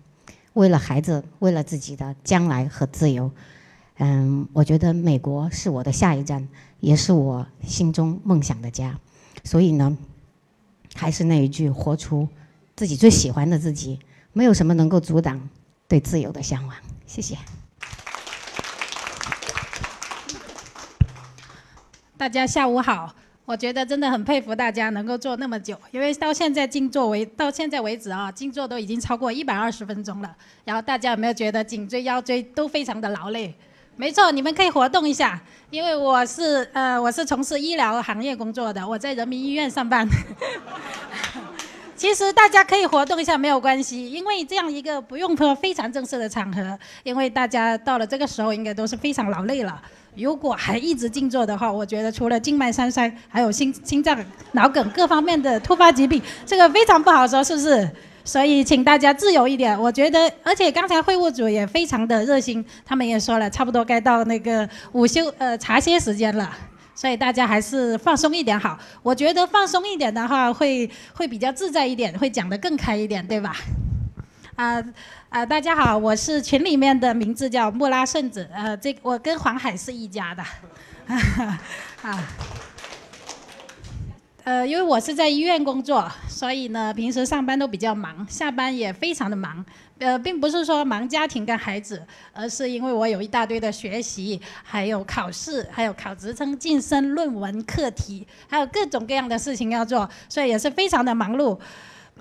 [0.53, 3.29] 为了孩子，为了自己的将来和自由，
[3.97, 6.47] 嗯，我觉得美国是我的下一站，
[6.85, 8.95] 也是我心中梦想的家，
[9.43, 9.97] 所以呢，
[10.93, 12.29] 还是那一句，活出
[12.75, 13.99] 自己最喜欢的自己，
[14.33, 15.49] 没有什么能够阻挡。
[15.87, 16.75] 对自由的向往，
[17.07, 17.35] 谢谢。
[22.17, 30.37] 大家下午好，我觉得真的很佩服大家能够做那么久，因为到现在静坐为到现在为止啊，静坐都已经超过一百二十分钟了。
[30.63, 33.55] 然后大家有没有觉得颈椎、腰椎都非常的劳累？
[33.97, 40.05] 没错，你们可以活动一下，因为我是呃我是从事医疗行业工作的，我在人民医院上班。
[41.95, 49.81] 其实大家可以活动一下没有关系，因为这样一个不用说非常正式的场合，因为大家到了这个时候应该都是非常劳累了。
[50.13, 54.17] 如果还一直静坐的话，我觉得除了静脉栓塞，还有心心脏、
[54.51, 57.89] 脑梗各方面的突发疾病，这个非常不好说，是不是？
[58.25, 59.79] 所以请大家自由一点。
[59.79, 66.51] 我觉得，而且刚才会务组也非常的热心，他们也说了，差不多该到那个午休呃茶歇时间了。
[66.95, 73.55] 所以大家还是放松一点好，我觉得放松一点的话会会比较自在一点，会讲得更开一点，对吧？
[74.55, 74.81] 啊
[75.29, 80.43] 啊，大家好，我是群里面的名字叫穆拉顺子，呃，这我跟黄海是一家的，
[82.01, 82.27] 啊。
[84.45, 89.65] 呃，因为我是在医院工作，所以呢，平时上班都比较忙，下班也非常的忙。
[89.97, 101.57] 呃，并不是说忙家庭跟孩子，而是因为我有一大堆的学习，还有考试，还有考职称、晋升、论文、课题，还有各种各样的事情要做，所以也是非常的忙碌。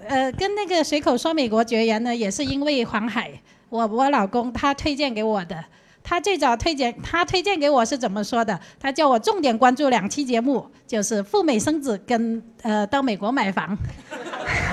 [0.08, 3.30] 呃，跟那个随口说美国绝缘呢，也是因为黄海，
[3.68, 5.62] 我我老公他推荐给我的。
[6.06, 8.60] 他最早推荐，他推荐给我是怎么说的？
[8.78, 13.76] 他叫我重点关注两期节目，就是赴美生子跟呃到美国买房。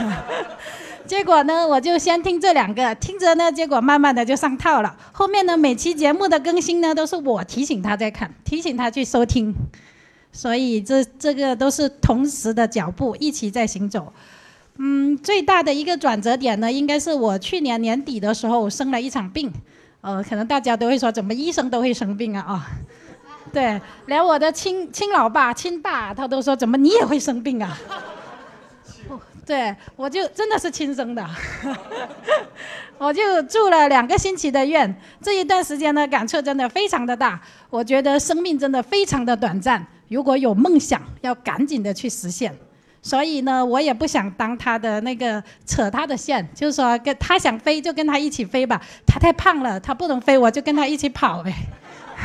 [1.07, 4.95] 结果呢，我就先听这两个，听着呢，结果慢慢的就上套了。
[5.13, 9.55] 后面呢，每期节目的更新呢，都是我提醒他在看，提醒他去收听。
[10.33, 14.11] 所以这这个都是同时的脚步一起在行走。
[14.77, 19.51] 嗯，最大的一个转折点呢，应该是我去年年底的时候生了一场病。
[20.01, 22.43] 呃，可能大家都会说，怎么医生都会生病啊？
[22.47, 22.67] 啊，
[23.53, 27.77] 对，连我的亲亲老爸、亲爸，他都说，怎么你也会生病啊？
[29.45, 31.27] 对，我就真的是亲生的，
[32.97, 34.95] 我就住了两个星期的院。
[35.21, 37.41] 这一段时间呢，感触真的非常的大。
[37.69, 42.55] 我觉得生命真的非常的短暂，如果有梦想，要赶紧的去实现。
[43.01, 48.79] 所以呢，我也不想当他的那个扯他的线，就是说跟他想飞就跟他一起飞吧。
[49.07, 51.53] 他太胖了，他不能飞，我就跟他一起跑呗。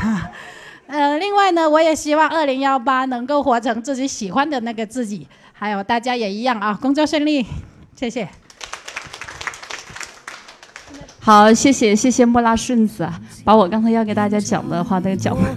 [0.86, 5.26] 呃，另外呢，我也希望二零幺八能够活成自己喜欢的那个自己。
[5.52, 7.46] 还有大家也一样啊，工作顺利，
[7.98, 8.28] 谢谢。
[11.18, 13.08] 好，谢谢谢谢莫拉顺子，
[13.44, 15.56] 把我刚才要给大家讲的话都讲完。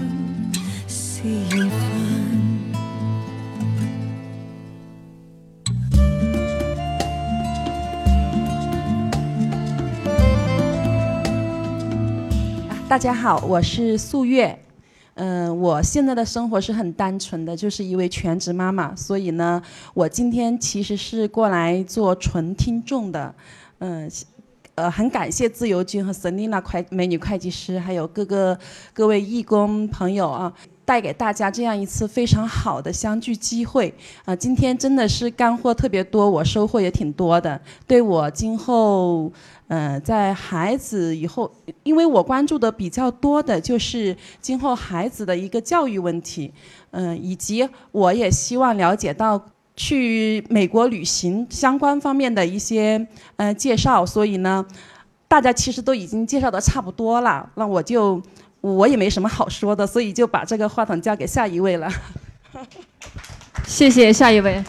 [12.91, 14.59] 大家好，我是素月。
[15.13, 18.93] 嗯，我现在的生活是很单纯的，就是一位全职妈妈。
[18.93, 23.33] 所以呢，我今天其实是过来做纯听众的。
[23.79, 24.11] 嗯，
[24.75, 28.59] 呃，很感谢自由军和 Selina 会美女会计师，还有各个
[28.91, 33.93] 各位义工朋友啊，带给大家这样一次非常好的相聚机会。
[34.25, 39.31] 啊，今天真的是干货特别多，我收获也挺多的，对我今后。
[39.73, 41.49] 嗯，在孩子以后，
[41.83, 46.51] 因为我关注的比较多的就是今后孩子的一个教育问题，
[46.91, 49.41] 嗯，以及我也希望了解到
[49.77, 53.07] 去美国旅行相关方面的一些
[53.37, 54.65] 呃介绍，所以呢，
[55.29, 58.21] 大家其实都已经介绍的差不多了，那我就
[58.59, 61.89] 我也没什么好说的，所以就把这个话筒交给下一位了。
[63.65, 64.61] 谢谢下一位。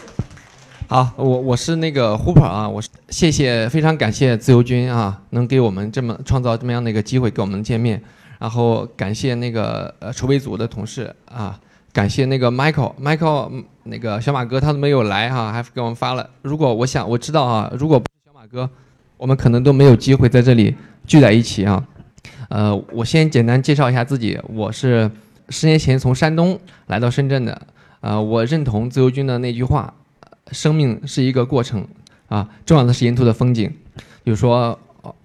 [0.93, 7.99] 好，我我是那个 Hooper 啊，我是谢谢，非常感谢自由军啊，能给我们这么创造这么样的一个机会跟我们见面，
[8.37, 11.59] 然后感谢那个呃筹备组的同事啊，
[11.91, 16.29] 感谢那个 Michael，Michael 那个小马哥他都没有来哈，还给我们发了。
[16.43, 18.69] 如果我想我知道啊，如果不是小马哥，
[19.17, 20.75] 我们可能都没有机会在这里
[21.07, 21.83] 聚在一起啊。
[22.49, 25.09] 呃，我先简单介绍一下自己，我是
[25.49, 27.59] 十年前从山东来到深圳的，
[28.01, 29.91] 呃，我认同自由军的那句话。
[30.53, 31.85] 生命是一个过程，
[32.27, 33.69] 啊，重要的是沿途的风景。
[34.23, 34.79] 比如说，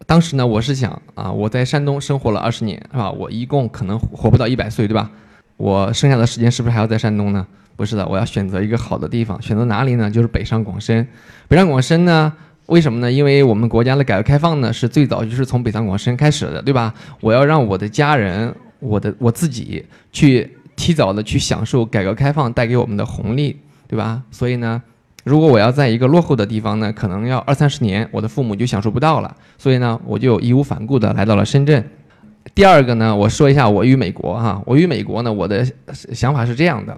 [0.07, 3.11] 当时呢，我是想啊，我在山东生活了二十年，是吧？
[3.13, 5.09] 我一共可能活不到一百岁，对吧？
[5.57, 7.47] 我剩下的时间是不是还要在山东呢？
[7.77, 10.11] 不是的，我要选择一个好的地方，选择哪里呢？
[10.11, 11.07] 就是北上广深。
[11.47, 12.33] 北上广深呢，
[12.67, 13.13] 为什么呢？
[13.13, 16.93] 因为我们国家的改革开放呢，是最早就是从北上广深开始的，对吧？
[17.21, 24.23] 我要让我的家人，我的我自己去提早的去享受改革开放带给我们的红利，对吧？
[24.33, 24.83] 所以呢。
[25.25, 29.37] 如果我要在一个落后的地方呢，可能要二三十年，我的父母就享受不到了。
[29.59, 31.85] 所以呢，我就义无反顾的来到了深圳。
[32.55, 36.97] 第二个呢，我说一下我与美国哈，我与美国呢，我的想法是这样的，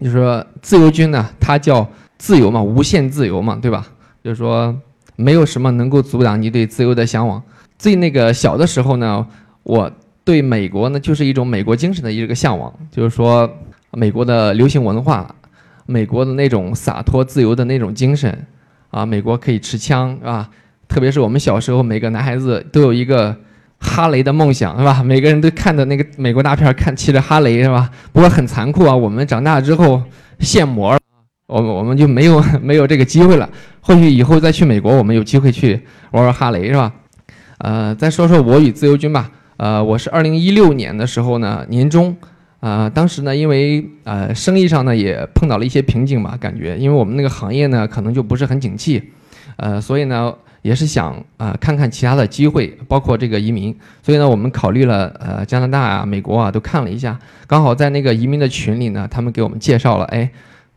[0.00, 1.86] 就是说自由军呢，它叫
[2.18, 3.86] 自由嘛，无限自由嘛，对吧？
[4.24, 4.74] 就是说
[5.14, 7.40] 没有什么能够阻挡你对自由的向往。
[7.78, 9.24] 最那个小的时候呢，
[9.62, 9.88] 我
[10.24, 13.48] 对美国呢，就是一种美国精神的一个向往，就是说
[13.92, 15.32] 美国的流行文化。
[15.86, 18.46] 美国的那种洒脱自由的那种精神，
[18.90, 20.48] 啊，美国可以持枪，是吧？
[20.88, 23.34] 特别是我们小时候，每个男孩子都有一个
[23.78, 25.02] 哈雷的梦想，是吧？
[25.02, 27.90] 每个人都看的那个美国大片，看骑着哈雷，是吧？
[28.12, 30.02] 不过很残酷啊，我们长大之后
[30.38, 31.00] 现磨了，
[31.46, 33.48] 我们我们就没有 没有这个机会了。
[33.80, 36.92] 或许以后再去美国，我们有机会去玩玩哈雷，是吧？
[37.58, 39.30] 呃，再说说我与自由军吧。
[39.56, 42.16] 呃，我是二零一六年的时候呢，年终。
[42.62, 49.02] 啊、当时呢，因为呃生意上呢也碰到了一些瓶颈吧，感觉因为我们那个行业呢可能就不是很景气，
[49.56, 60.30] 呃，所以呢也是想啊、看看其他的机会，包括这个移民，所以呢我们考虑了呃加拿大啊、美国啊都看了一下，刚好在那个移民的群里呢，他们给我们介绍了，哎，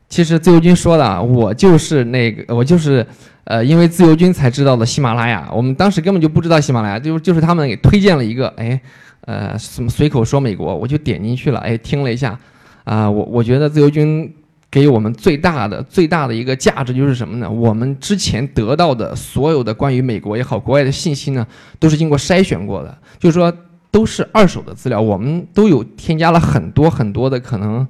[0.09, 3.05] 其实自由军说的，我就是那个我就是。
[3.47, 8.81] 呃，因为自由军才知道的喜马拉雅，我们当时根本就不知道喜马拉雅，就就是他们给推荐了一个，哎，
[9.25, 12.39] 呃，什么随口说美国，我就点进去了，哎，听了一下，
[12.83, 14.31] 啊、我我觉得自由军
[14.69, 17.49] 给我们最大的最大的一个价值就是什么呢？
[17.49, 21.45] 我们之前得到的所有的关于美国也好，国外的信息呢，
[21.79, 23.51] 都是经过筛选过的，就是说
[23.89, 27.87] 都是二手的资料，我们都有添加了很多很多的可能，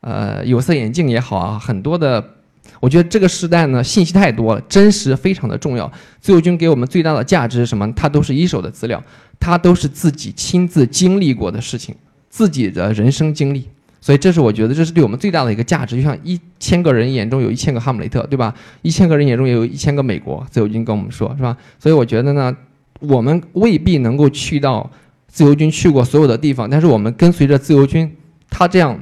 [0.00, 2.35] 呃，有色眼镜也好啊，很多的。
[2.80, 5.90] 我觉得这个时代呢，信息太多了，真实非常的重要。
[6.20, 7.90] 自由军给我们最大的价值是什么？
[7.92, 9.02] 它都是一手的资料，
[9.40, 11.94] 它都是自己亲自经历过的事情，
[12.28, 13.68] 自己的人生经历。
[14.00, 15.96] 所以这是我觉得这是对我们最大的一个价值。
[15.96, 18.54] 就像一千个人眼中有一千个哈姆雷特，对吧？
[18.82, 20.46] 一千个人眼中也有一千个美国。
[20.48, 21.56] 自由军跟我们说，是吧？
[21.78, 22.56] 所以我觉得呢，
[23.00, 24.88] 我们未必能够去到
[25.26, 28.08] 自由军去过所有的地方，但是我们跟随着自由军，
[28.48, 28.96] 他这样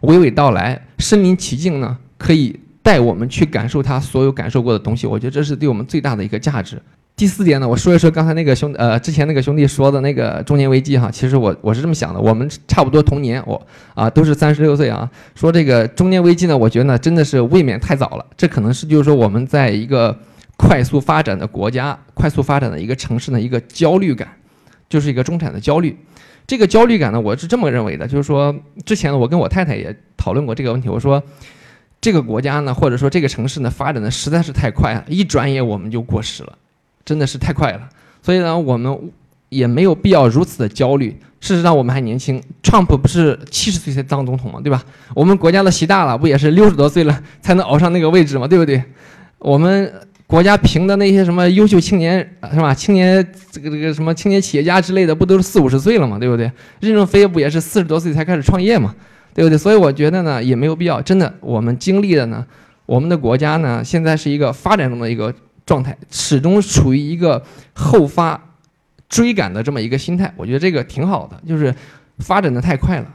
[0.00, 5.06] 娓娓道来，身临其境呢，可以带我们去感受他所有感受过的东西。
[5.06, 6.80] 我觉得这是对我们最大的一个价值。
[7.14, 13.60] 第四点呢，我说一说刚才那个兄呃之前那个兄弟说的那个中年危机哈，其实我我是这么想的，我们差不多同年，我
[13.92, 20.16] 啊都是三十六岁啊，说这个中年危机呢，我觉得呢真的是未免太早了，这可能是就是说我们在一个
[20.56, 24.28] 快速发展的国家、快速发展的一个城市的一个焦虑感，
[24.88, 25.94] 就是一个中产的焦虑。
[26.46, 28.54] 这个焦虑感呢，我是这么认为的，就是说
[28.86, 31.22] 之前呢，我跟我太太也讨论过这个问题，我说
[32.00, 36.52] 这个国家呢，或者说这个城市呢，发展的实在是太快了，一转眼我们就过时了。
[37.04, 37.88] 真的是太快了，
[38.22, 38.94] 所以呢，我们
[39.48, 41.18] 也没有必要如此的焦虑。
[41.40, 44.60] 事实上，我们还年轻，Trump 不是七十岁才当总统吗？
[44.62, 44.84] 对吧？
[45.14, 48.46] 我们国家的习大了，不也是六十多岁了才能熬上那个位置吗？
[48.46, 48.82] 对不对？
[49.38, 49.90] 我们
[50.26, 52.18] 国家评的那些什么优秀青年
[52.52, 52.74] 是吧？
[52.74, 56.18] 青年这个这个什么青年企业家之类的，不都是四五十岁了吗？
[56.18, 56.52] 对不对？
[56.80, 58.94] 任正非不也是四十多岁才开始创业吗？
[59.38, 59.58] 对不对？
[59.58, 61.00] 所以我觉得呢，也没有必要。
[61.00, 62.46] 真的，我们经历的呢，
[62.86, 65.34] 我们的国家呢，现在是一个发展中的一个。
[65.68, 68.42] 状态始终处于一个后发、
[69.06, 71.74] 追赶的这么一个心态，我觉得这个挺好的，就是
[72.20, 73.06] 发展的太快了。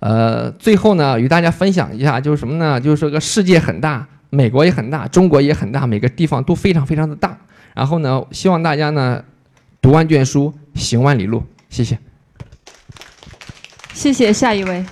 [0.00, 2.80] 呃，最后呢，与大家分享一下，就是什么呢？
[2.80, 7.38] 就是这个世界很大，美国也很大，中国也很大，每个地方都非常非常的大。
[7.76, 9.22] 然后呢，希望大家呢
[9.80, 11.40] 读万卷书，行万里路。
[11.68, 11.96] 谢谢。
[13.92, 14.84] 谢谢，下一位。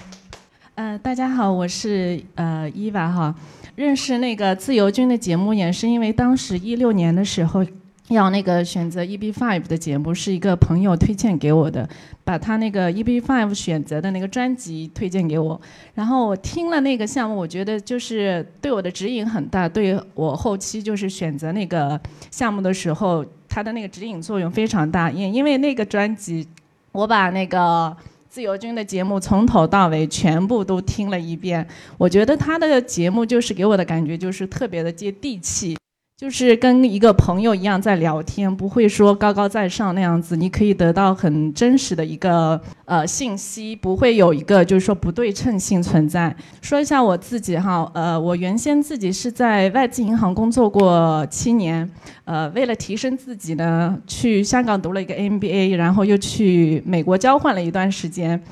[0.79, 3.35] 呃，大家好，我是呃伊娃哈。
[3.75, 7.67] 认识那个自由军的节目也是因为当时一六年的时候，
[8.11, 11.89] 要那个选择 EB Five 的节目，是一个朋友推荐给我的，
[12.23, 15.61] 把他那个 EB Five 选择的那个专辑推荐给我。
[15.95, 25.11] 然后我听了那个项目，我觉得就是对我的指引很大，对我后期就是选择那个项目的时候，它的那个指引作用非常大。
[25.11, 26.47] 也因为那个专辑，
[26.93, 27.97] 我把那个。
[28.29, 35.77] 自由军的节目从头到尾全部都听了一遍，我觉得他的节目就是给我的感觉就是特别的接地气，
[36.19, 46.35] 就是跟一个朋友一样在聊天，不会说高高在上那样子，你可以得到很真实的一个呃信息，不会有一个就是说不对称性存在。
[46.61, 51.89] 说一下我自己哈，呃，我原先自己是在外资银行工作过七年。
[52.25, 58.43] 呃，为了提升自己呢，去香港读了一个 MBA，然后又去美国交换了一段时间。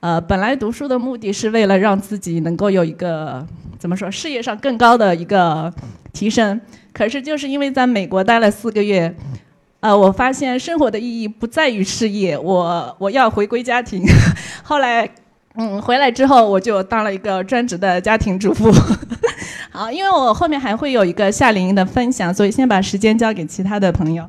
[0.00, 3.46] 呃，本来读书的目的是为了让自己能够有一个
[3.78, 5.72] 怎么说事业上更高的一个
[6.12, 6.60] 提升。
[6.94, 9.14] 可是就是因为在美国待了四个月，
[9.80, 14.02] 呃，我发现生活的意义不在于事业，我我要回归家庭。
[14.62, 15.06] 后来，
[15.56, 18.72] 嗯，回来之后我就当了一个专职的家庭主妇。
[19.70, 24.24] 好，因为我后面还会有一个夏令营的分享，所以先把时间交给其他的朋友。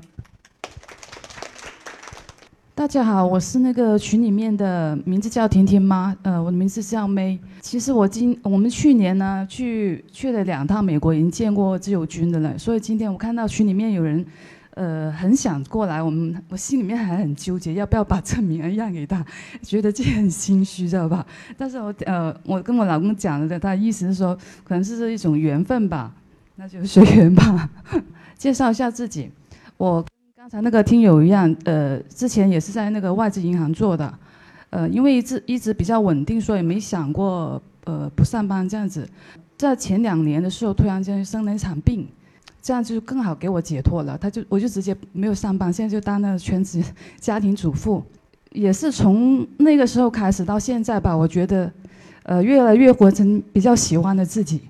[2.77, 7.39] 大家好，我是那个群里面的，名字叫甜甜妈，呃，我的名字叫 May。
[7.61, 14.25] 其实我今我们去年呢去去了两趟美国，已经见过自由军的了，所以今天我看到群里面有人，
[14.71, 19.25] 呃，很想过来，我们我心里面还很纠结，要不要把这名额让给他，
[19.63, 21.25] 觉得这很心虚，知道吧？
[21.57, 26.13] 但是我呃，我跟我老公讲了，他意思是说，可能是一种缘分吧，
[26.57, 27.69] 那就随缘吧。
[28.37, 29.31] 介绍一下自己，
[29.77, 30.05] 我。
[30.45, 34.13] 刚才那个听友一样，呃，之前也是在那个外资银行做的，
[34.69, 39.09] 呃，因为一直一直比较稳定，所以没想过呃不上班这样子。
[39.57, 42.07] 在前两年的时候，突然间生了一场病，
[42.61, 44.15] 这样就更好给我解脱了。
[44.15, 46.79] 他就我就直接没有上班，现在就当那个全职
[47.19, 48.03] 家庭主妇。
[48.51, 51.71] 也是从那个时候开始到现在吧，我觉得
[52.21, 54.61] 呃，越来越活成比较喜欢的自己。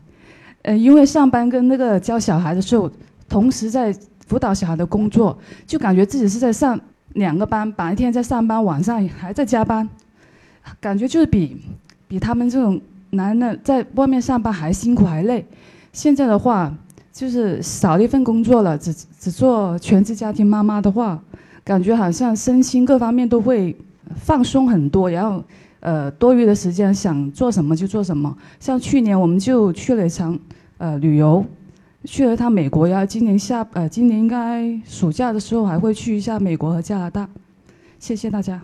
[0.62, 2.90] 呃，因为上班跟那个教小孩的时候，
[3.28, 3.94] 同时在
[4.26, 6.80] 辅导小孩的工作，就感觉自己是在上
[7.14, 9.88] 两个班，白天在上班，晚上还在加班，
[10.80, 11.58] 感觉就是比
[12.08, 12.80] 比他们这种
[13.12, 15.46] 男的在外面上班还辛苦还累。
[15.94, 16.74] 现在的话，
[17.12, 21.22] 就是少了一份工作了，只只做全职家庭妈妈的话，
[21.64, 23.76] 感觉好像身心各方面都会
[24.16, 25.44] 放松很多，然后。
[25.82, 28.36] 呃，多余的时间想做什么就做什么。
[28.60, 30.36] 像去年我们就去了一场
[30.80, 31.46] 呃旅游，
[32.06, 33.06] 去了一趟美国呀。
[33.06, 37.28] 今年下呃，今年应该暑假的时候还会去一下美国和加拿大。
[38.00, 38.62] 谢谢大家。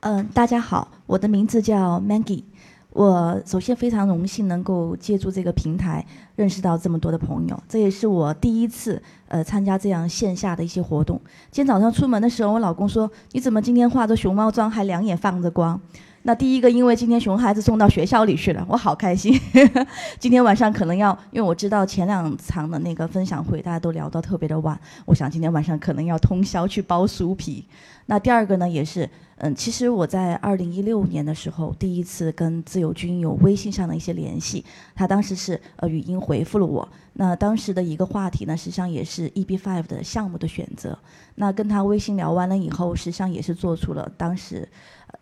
[0.00, 2.44] 嗯，大家好，我的名字叫 Maggie。
[2.92, 6.04] 我首先非常荣幸能够借助这个平台
[6.34, 11.20] 认识到这么多的朋友，这也是我第一次呃参加这样线下的一些活动。
[11.52, 15.80] 今天早上出门的时候，我老公说：“你怎么今天化着熊猫妆还两眼放着光？”
[16.22, 19.40] 那第一个，因为今天熊孩子送到学校里去了，我好开心。
[20.20, 27.64] 今天晚上可能要，因为我知道前两场的那个分享会大家都聊到特别的晚，我想今天晚上可能要通宵去包酥皮。
[28.04, 34.62] 那第二个呢，也是，嗯，其实我在二零一六年的时候第一次跟自由军有微信上的一些联系，
[34.94, 36.86] 他当时是呃语音回复了我。
[37.14, 40.98] 那当时的一个话题呢，实际上也是 EB five 的项目的选择。
[41.36, 44.68] 那跟他微信聊完了以后，实际上也是做出了当时。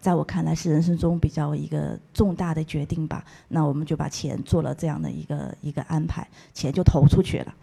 [0.00, 7.54] 在我看来是人生中比较一个重大的决定吧，那我们就把钱做了这样的一个一个安排，钱就投出去了。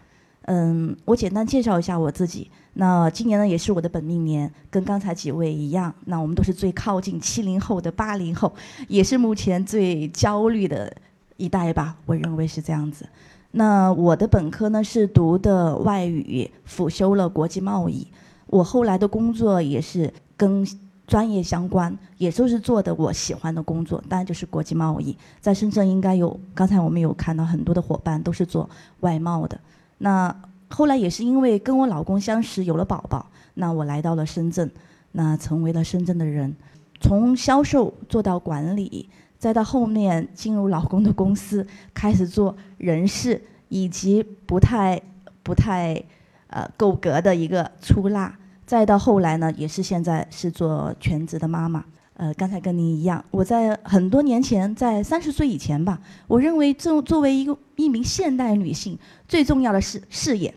[0.42, 2.50] 嗯，我简单介绍一下我自己。
[2.74, 8.52] 那今年呢也是我的本命年，跟刚才几位一样，那我们都是最靠近七零后的八零后，
[8.86, 10.94] 也是目前最焦虑的
[11.36, 13.08] 一代吧，我认为是这样子。
[13.52, 18.06] 那我的本科呢是读的外语，辅修了国际贸易。
[18.46, 20.66] 我后来的工作也是跟。
[21.06, 25.16] 专业相关，也就是做的我喜欢的工作，当然就是国际贸易。
[25.40, 28.68] 在深圳应该有，刚才我们有看到很多的伙伴都是做
[29.00, 29.60] 外贸的。
[29.98, 30.34] 那
[30.68, 34.68] 后来也是因为跟我老公相识，有了宝宝，那我来到了深圳，
[35.12, 36.56] 那成为了深圳的人。
[37.00, 45.00] 从销售做到管理，再到后面进入老公的公司，开始做人事，以及不太
[45.42, 46.02] 不太
[46.48, 48.34] 呃够格的一个出纳。
[48.66, 51.84] 再到后来呢，也是现在是做全职的妈妈。
[52.14, 58.98] 呃，刚才跟您一样，我在很多年前，在三十岁以前吧，我认为作作为一个一名现代女性，
[59.28, 60.52] 最重要的是事业。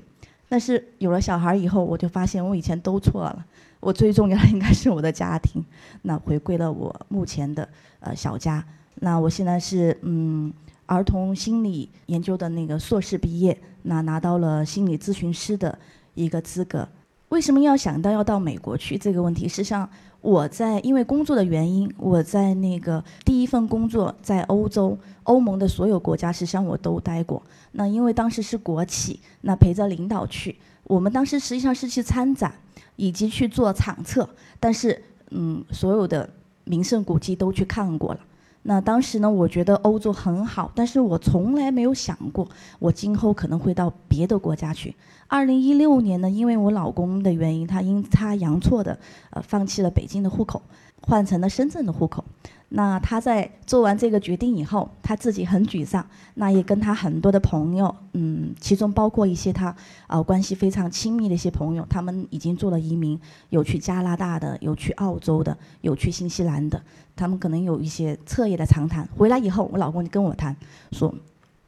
[0.48, 3.46] 但是有了小孩以后，我就发现我以前都错了。
[3.82, 5.64] 我最重要的应该是我的家庭。
[6.02, 7.68] 那回归了我目前的
[8.00, 8.66] 呃小家。
[8.96, 10.52] 那我现在是嗯
[10.86, 15.78] 儿童心理研究的那个硕士毕业，那拿到了心理咨询师的
[16.16, 16.88] 一个资格。
[17.30, 19.48] 为什么要想到要到美国去这个问题？
[19.48, 19.90] 实际上，
[20.22, 27.42] 我在因为工作的原因，我在那个第一份工作在欧洲、欧盟的所有国家，实际上我都待过。
[27.74, 32.54] 那因为当时是国企，那陪着领导去，我们当时实际上是去参展，
[32.96, 34.28] 以及去做场测，
[34.60, 36.28] 但是嗯，所有的
[36.64, 38.20] 名胜古迹都去看过了。
[38.64, 42.48] 那当时呢，我觉得欧洲很好，但是我从来没有想过，
[42.78, 44.96] 我今后可能会到别的国家去。
[45.28, 49.00] 二零一六年呢，因为我老公的原因，他阴差阳错的，
[49.30, 50.62] 呃，放弃了北京的户口，
[51.02, 52.24] 换成了深圳的户口。
[52.72, 56.06] 那他在做完这个决定以后，他自己很沮丧。
[56.36, 66.80] 那也跟他很多的朋友，嗯，其中包括一些他啊关系非常亲密的一些朋友，他们已经做了移民，有去加拿大的，有去澳洲的，有去新西兰的。
[67.16, 69.08] 他们可能有一些彻夜的长谈。
[69.18, 70.56] 回来以后，我老公就跟我谈，
[70.92, 71.14] 说，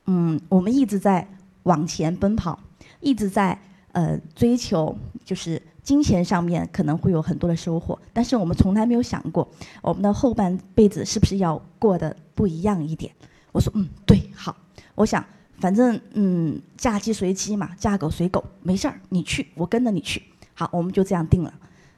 [0.06, 1.28] 嗯，我们一直在
[1.64, 2.60] 往前奔跑，
[3.00, 3.60] 一直在
[3.94, 4.96] 呃追求，
[5.26, 5.60] 就是。
[5.84, 9.48] 金钱上面可能会有很多的收获，但是我们从来没有想过，
[9.82, 13.12] 我们的后半辈子是不是要过得不一样一点？
[13.52, 14.56] 我说，嗯，对，好，
[14.96, 15.26] 我想，
[15.60, 20.22] 反正，嗯，嫁鸡随鸡嘛，嫁狗随狗，没事儿，你去，我跟着你去，
[20.54, 21.54] 好，我们就这样定了。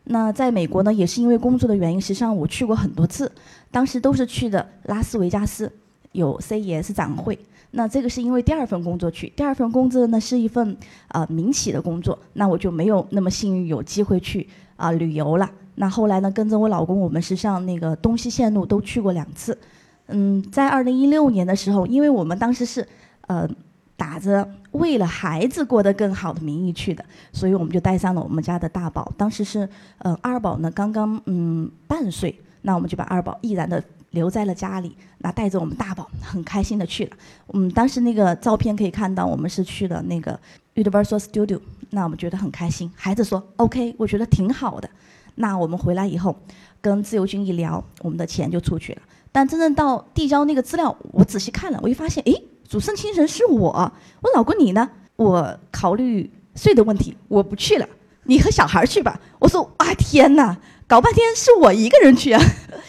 [0.05, 3.31] 那在美国呢，也是因为工作的原因，实际上我去过很多次，
[3.69, 5.71] 当时都是去的拉斯维加斯，
[6.13, 7.37] 有 CES 展会。
[7.75, 15.49] 那这个是因为第二份工作去，第二份工作呢是一份啊民企的工作，那我就没有那么幸运有机会去啊旅游了。
[15.73, 19.57] 那后来呢，跟着我老公，我们是上那个东西线路都去过两次。
[20.05, 22.87] 嗯，在二零一六年的时候，因为我们当时是
[23.25, 23.49] 呃
[23.97, 29.11] 打着为了孩子过得更好的名义去的，所以我们就带上了我们家的大宝。
[29.17, 29.67] 当时是
[29.97, 33.83] 呃二宝呢刚刚嗯半岁，那我们就把二宝毅然的。
[34.13, 37.11] 留在了家里，那带着我们大宝很开心的去了。
[37.53, 40.39] 嗯，当时那个照片可以看到，我们是去了那个
[40.75, 41.59] Universal Studio，
[41.89, 42.91] 那我们觉得很开心。
[42.95, 44.89] 孩子说 OK，我觉得挺好的。
[45.35, 46.35] 那我们回来以后，
[46.79, 49.01] 跟自由军一聊，我们的钱就出去了。
[49.31, 53.91] 但真正到递交那个资料，我仔细看了，我一发现，诶，主胜精神是我，
[54.21, 54.89] 我老公你呢？
[55.15, 57.87] 我考虑税的问题，我不去了，
[58.25, 59.19] 你和小孩去吧。
[59.39, 60.55] 我说，啊天哪，
[60.85, 62.41] 搞半天是我一个人去啊。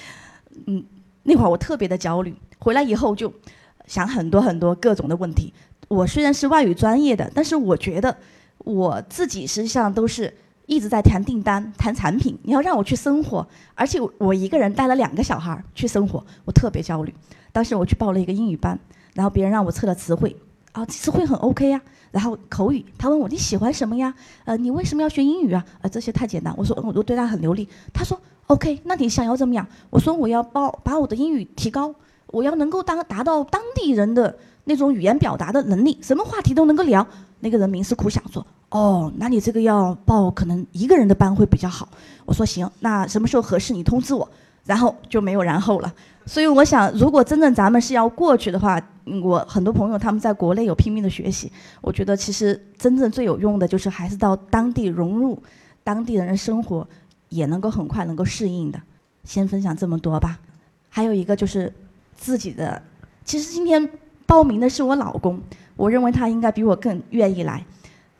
[0.66, 0.84] 嗯，
[1.24, 3.32] 那会儿我特别的焦虑，回来以后就
[3.86, 5.52] 想很多很多各种的问题。
[5.88, 8.16] 我虽然是外语专业的，但是我觉得
[8.58, 10.32] 我自己实际上都是
[10.66, 12.38] 一直在谈订单、谈产品。
[12.42, 17.14] 你要让我去生活，而且我一个人带了两个小孩去生活，我特别焦虑。
[17.52, 18.78] 当时我去报了一个英语班，
[19.14, 20.34] 然后别人让我测了词汇，
[20.74, 21.80] 啊，其实会很 OK 呀。
[22.10, 24.14] 然后口语，他问我你喜欢什么呀？
[24.44, 25.64] 呃，你为什么要学英语啊？
[25.82, 26.54] 呃，这些太简单。
[26.56, 27.68] 我说我都对他很流利。
[27.92, 28.16] 他说
[28.46, 29.66] OK，那你想要怎么样？
[29.90, 31.92] 我说我要报把我的英语提高，
[32.28, 37.04] 我要能够当达到当地人的那种语言表达的能力，什么话题都能够聊。
[37.40, 41.88] 那个人冥思苦想说，哦，那你这个要报可能一个人的班会比较好。
[42.24, 44.28] 我说行，那什么时候合适你通知我。
[44.64, 45.92] 然后就没有然后了。
[46.26, 48.80] 所以我想，如果真正咱们是要过去的话，
[49.22, 51.52] 我很多朋友他们在国内有拼命的学习，
[51.82, 55.42] 我觉得其实真正最有用的就是还是到当地融入
[55.82, 56.88] 当地人的生活，
[57.28, 58.80] 也能够很快能够适应的。
[59.24, 60.38] 先分享这么多吧。
[60.88, 61.70] 还有一个就是
[62.16, 62.82] 自己的，
[63.24, 63.86] 其实今天
[64.24, 65.38] 报名的是我老公，
[65.76, 67.62] 我认为他应该比我更愿意来。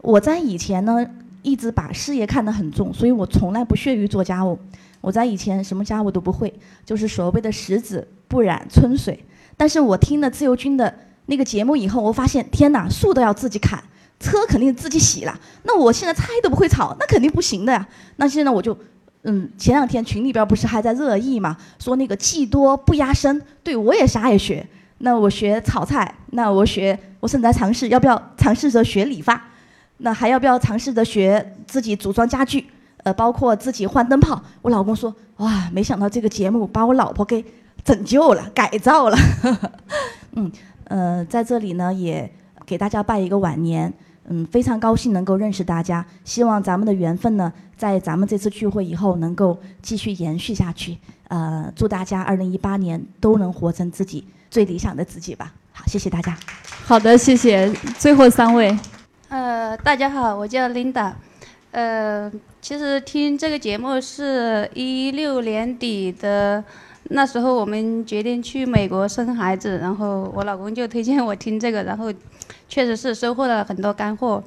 [0.03, 1.07] 我在以前呢
[1.41, 4.59] 一直把事业看得很重，所以我从来不屑于做家务。
[5.05, 6.53] 我在以前什么家务都不会，
[6.83, 9.23] 就是所谓的十指不染春水。
[9.55, 10.93] 但是我听了自由军的
[11.27, 13.85] 那个节目以后，我发现天哪，树都要自己砍，
[14.19, 15.39] 车肯定自己洗了。
[15.65, 17.87] 那我现在菜都不会炒，那肯定不行的呀。
[18.17, 18.77] 那现在我就，
[19.25, 23.41] 嗯，前两天群里边不是还在热议嘛，说那个技多不压身。
[23.63, 24.67] 对我也啥也学，
[24.99, 29.51] 那我学炒菜，那我学，我甚至在尝试要不要尝试着学理发，
[29.99, 32.67] 那还要不要尝试着学自己组装家具？
[33.05, 37.45] 呃，包括自己换灯泡，我老公说，哇，没想到这个节目把我老婆给
[37.85, 39.17] 拯救了，改造了。
[40.35, 40.51] 嗯，
[40.85, 42.29] 呃，在这里呢，也
[42.67, 43.93] 给大家拜一个晚年。
[44.27, 50.97] 嗯，非常高兴能够认识大家，希望咱们的缘分呢，在咱们这次聚会以后能够继续延续下去。
[51.29, 55.53] 呃，祝大家二零一八年都能活成自己最理想的自己吧。
[55.73, 56.35] 好，谢谢大家。
[56.87, 57.71] 好的，谢谢。
[57.99, 58.75] 最后三位。
[59.29, 61.13] 呃，大家好，我叫 Linda。
[61.73, 62.33] 呃，
[62.65, 66.65] 其实听这个节目是一六年底的，
[67.11, 72.11] 那时候我们决定去美国生孩子，然后我老公就推荐我听这个，然后
[72.67, 74.43] 确实是收获了很多干货。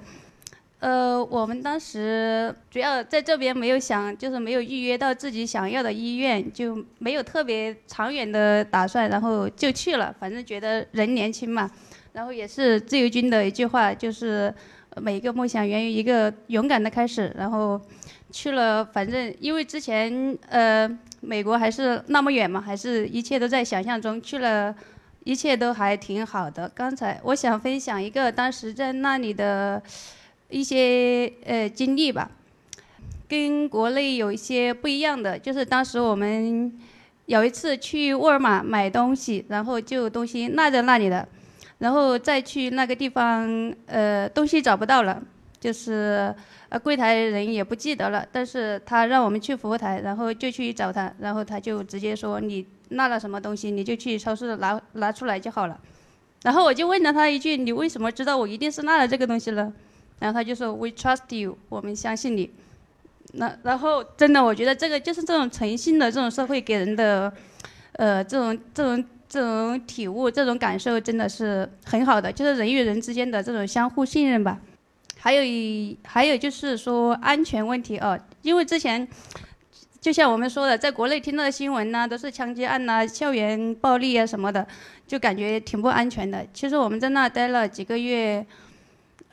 [0.79, 10.11] 呃，我们当时主要在这边没有想，就是没有预约到自己想要的医院，就没有特别长远的打算，然后就去了。
[10.19, 11.69] 反正觉得人年轻嘛，
[12.13, 14.51] 然后也是自由军的一句话，就是。
[15.01, 17.79] 每一个梦想源于一个勇敢的开始，然后
[18.31, 20.89] 去了，反正因为之前呃
[21.21, 24.73] 美国还是那么远嘛，还是一切都在想象中，去了，
[25.23, 26.69] 一切都还挺好的。
[26.69, 29.81] 刚才我想分享一个当时在那里的
[30.49, 32.29] 一些呃经历吧，
[33.27, 36.71] 跟国内有一些不一样的，就是当时我们
[37.25, 41.27] 有一次去沃尔玛买东西，然后就东西落在那里了。
[41.79, 45.21] 然后再去那个地方，呃，东西找不到了，
[45.59, 46.33] 就是
[46.69, 48.25] 呃柜台人也不记得了。
[48.31, 55.79] 但是他让我们去服务台，然后就去找他，然后他就直接说你落了什么东西，你就去超市拿拿出来就好了。
[56.41, 59.71] 然后我就问了他一句，你为什么知道我一定是落了这个东西呢？
[60.17, 62.49] 然后他就说 We trust you，我们相信你。
[63.33, 67.31] 那然后真的，我觉得这个就是这种诚信的这种社会给人的，
[67.91, 69.05] 呃，这种这种。
[69.29, 74.59] 这种体悟，这种感受真的是很好的，就是人与人之间的这种相互信任吧。
[75.19, 79.05] 还有一，还有就是说安全问题哦，因为之前
[79.99, 84.65] 就像我们说的，在国内听到的新闻呢，都是枪击案呐、校园暴力啊什么的，
[85.05, 86.45] 就感觉挺不安全的。
[86.53, 88.45] 其实我们在那待了几个月，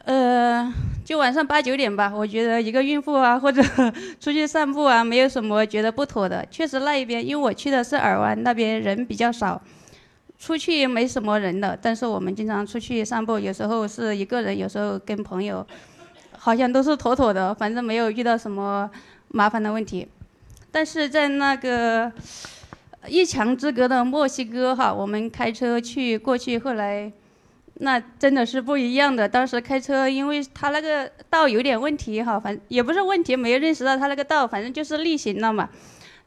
[0.05, 0.73] 呃，
[1.05, 3.63] 就晚上八九点吧，我觉得一个孕妇啊，或者
[4.19, 6.45] 出去散步啊，没有什么觉得不妥的。
[6.51, 9.63] 确实那一边，因为我去的是尔湾，那边人比较少。
[10.45, 15.67] 出去没什么人的，但是我们经常出去散步，有时候是一个人，有时候跟朋友，
[16.37, 18.91] 好像都是妥妥的，反正没有遇到什么
[19.29, 20.07] 麻烦的问题。
[20.71, 22.13] 但是在那个
[23.07, 27.11] 一墙之隔的墨西哥哈，我们开车去过去，后来
[27.77, 29.27] 那真的是不一样的。
[29.27, 35.71] 当时开车，因为他那个道有点问题哈，反也不是问题，没有认识到他那个道，反正就是逆行了嘛。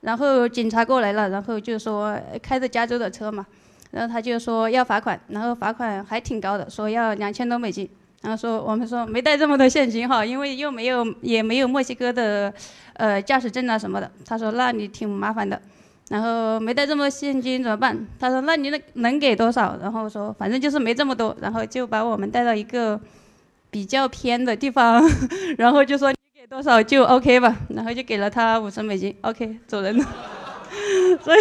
[0.02, 3.46] 然后警察过来了，然后就说开着加州的车嘛。
[3.98, 7.90] 然后他就说要罚款，然后罚款还挺高的，说要两千多美金。
[8.22, 12.54] 然后说我们说没带这么多现金哈，因为又没有也没有墨西哥的
[12.94, 14.12] 呃驾驶证啊什么的。
[14.24, 15.60] 他说那你挺麻烦的，
[16.10, 18.08] 然后没带这么多现金怎么办？
[18.20, 19.78] 他说那你能能给多少？
[19.82, 23.00] 然后说反正就是没这么多，然后就把我们带到一个
[23.72, 25.04] 比较偏的地方，
[25.58, 30.06] 然后就说你给多少就 OK 吧，然后就给了他五十美金，OK 走人了。
[31.24, 31.40] 所 以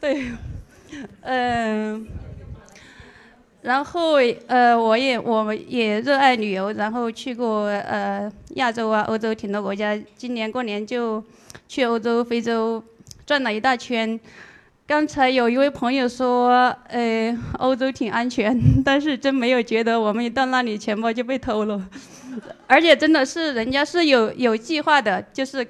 [0.00, 0.32] 对，
[1.22, 2.06] 嗯。
[3.62, 4.14] 然后
[4.46, 9.94] 呃，我也我们也热爱旅游，然后去过呃亚洲啊、欧洲挺多国家。
[10.16, 11.22] 今年过年就
[11.68, 12.82] 去欧洲、非洲
[13.26, 14.18] 转了一大圈。
[14.86, 21.80] 刚才有一位朋友说，呃，欧洲挺安全， 但是真没有觉得我们一到那里钱包就被偷了，
[22.66, 25.64] 而且真的是人家是有有计划的，就是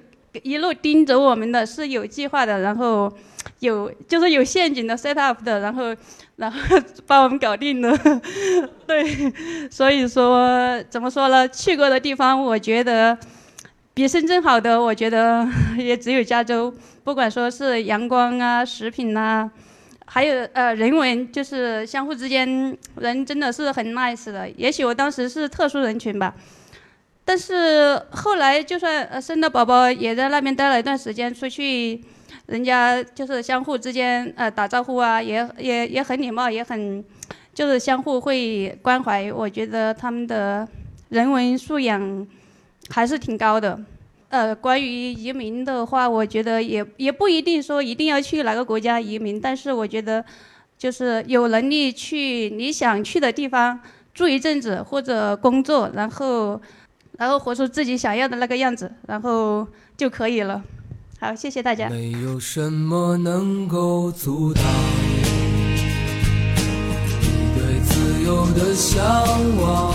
[0.44, 3.12] 一路盯着我们的是有计划的，然后
[3.60, 5.96] 有就是有陷阱的 set up 的，然后。
[6.36, 6.58] 然后
[7.06, 7.94] 把我们搞定了，
[8.88, 9.04] 对，
[9.70, 11.46] 所以说怎么说呢？
[11.46, 13.14] 去过的地方，我觉得
[13.92, 15.46] 比深圳好的，我觉得
[15.76, 16.72] 也只有加州。
[17.04, 19.50] 不管说是阳光啊、食品呐，
[20.06, 24.48] 还有呃人文，就是相互之间人真的是很 nice 的。
[24.56, 26.34] 也许我当时是特殊人群吧，
[27.22, 32.02] 但是后来就算生了宝宝，也在那边待了一段时间，出去。
[32.50, 37.04] 人家就是相互之间呃打招呼啊，也也也很礼貌，也很
[37.54, 39.32] 就是相互会关怀。
[39.32, 40.66] 我觉得他们的
[41.10, 42.26] 人文素养
[42.88, 43.80] 还是挺高的。
[44.30, 50.24] 呃，关于移民的话，我觉得也也不一定说一定要去哪个国家移民，但是我觉得
[50.76, 53.78] 就是有能力去你想去的地方
[54.12, 56.60] 住一阵子或者工作，然后
[57.16, 59.64] 然后活出自己想要的那个样子，然后
[59.96, 60.60] 就可以了。
[61.22, 61.90] 好，谢谢大家。
[61.90, 64.64] 没有什么能够阻挡
[65.04, 65.82] 你
[67.54, 69.04] 对自由的向
[69.60, 69.94] 往。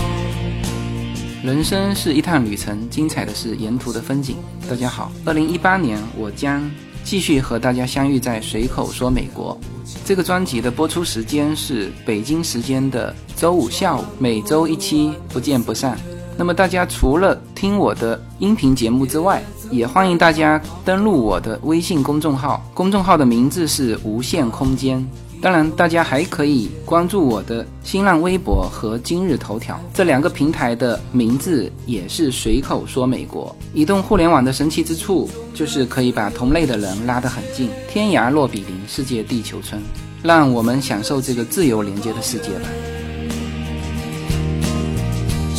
[1.42, 4.36] 人生是一趟旅程，精彩的是沿途的风景。
[4.70, 6.70] 大家好，二零一八年我将
[7.02, 9.58] 继续和大家相遇在随口说美国。
[10.04, 15.98] 这个专辑的播出时间是北京时间的周五下午，每周一期，不见不散。
[16.38, 25.04] 那么大家除了听我的音频节目之外，也欢迎大家登录我的微信公众号，公众号的名字是无限空间。
[25.40, 33.54] 当然，大家还可以关注我的新浪微博和今日头条这两个平台的名字也是随口说美国。
[33.74, 39.80] 移动互联网的神奇之处就是可以把同类的人拉得很近，天涯若比邻，世界地球村。
[40.22, 42.68] 让我们享受这个自由连接的世界吧。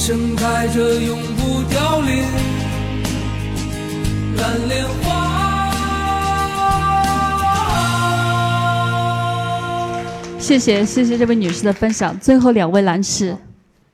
[0.08, 2.24] 盛开着永不凋零。
[4.38, 5.70] 蓝莲花。
[10.40, 12.18] 谢谢谢谢这位女士的分享。
[12.22, 13.36] 最后两位男士，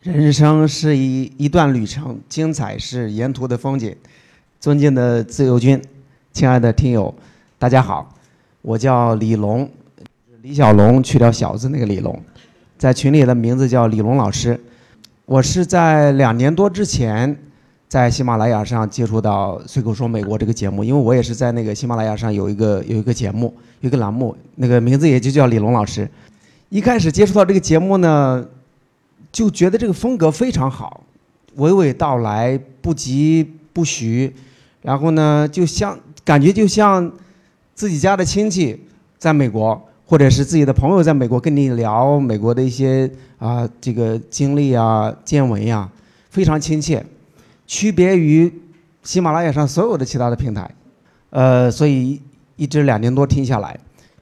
[0.03, 3.95] 人生是一一段旅程，精彩是沿途的风景。
[4.59, 5.82] 尊敬的自由军，
[6.32, 7.11] 亲爱的听友，
[7.57, 8.07] 大家好，
[8.61, 9.68] 我叫李龙，
[10.43, 12.22] 李小龙去掉小字那个李龙，
[12.78, 14.64] 在群里的名字叫李龙老师。
[15.26, 17.38] 我是在两年多之前。
[17.88, 26.09] 在喜马拉雅上接触到《随口说美国》这个节目，因为我也是在那个喜马拉雅上有一个有一个节目，有一个栏目，那个名字也就叫李龙老师。
[26.69, 28.43] 一开始接触到这个节目呢，
[29.32, 31.03] 就觉得这个风格非常好，
[31.57, 34.34] 娓娓道来，不疾不徐，
[34.82, 35.95] 然后呢，就像
[36.26, 37.11] 感觉就像
[37.76, 38.84] 自己家的亲戚
[39.19, 39.80] 在美国，
[40.14, 43.09] 或者是自己的朋友在美国跟你聊美国的一些
[43.39, 45.89] 啊这个经历啊见闻呀，
[46.30, 47.03] 非常亲切。
[47.66, 48.61] 区别于
[49.01, 50.70] 喜马拉雅上所有的其他的平台，
[51.32, 52.22] 呃，所以
[52.57, 53.76] 一直两年多听下来，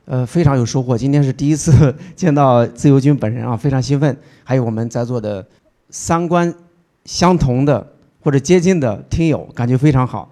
[0.05, 0.97] 呃，非常有收获。
[0.97, 4.17] 今天是第一次 见到自由军本人啊，非常兴奋。
[4.45, 5.45] 还有我们在座的
[5.89, 6.53] 三观
[7.03, 7.85] 相同的
[8.21, 10.31] 或者接近的听友，感觉非常好。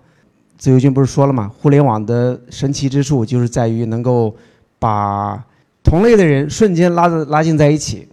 [0.58, 1.52] 自由军不是说了吗？
[1.60, 4.34] 互联网的神奇之处就是在于能够
[4.80, 5.44] 把
[5.90, 8.08] 同类的人瞬间拉的拉近在一起，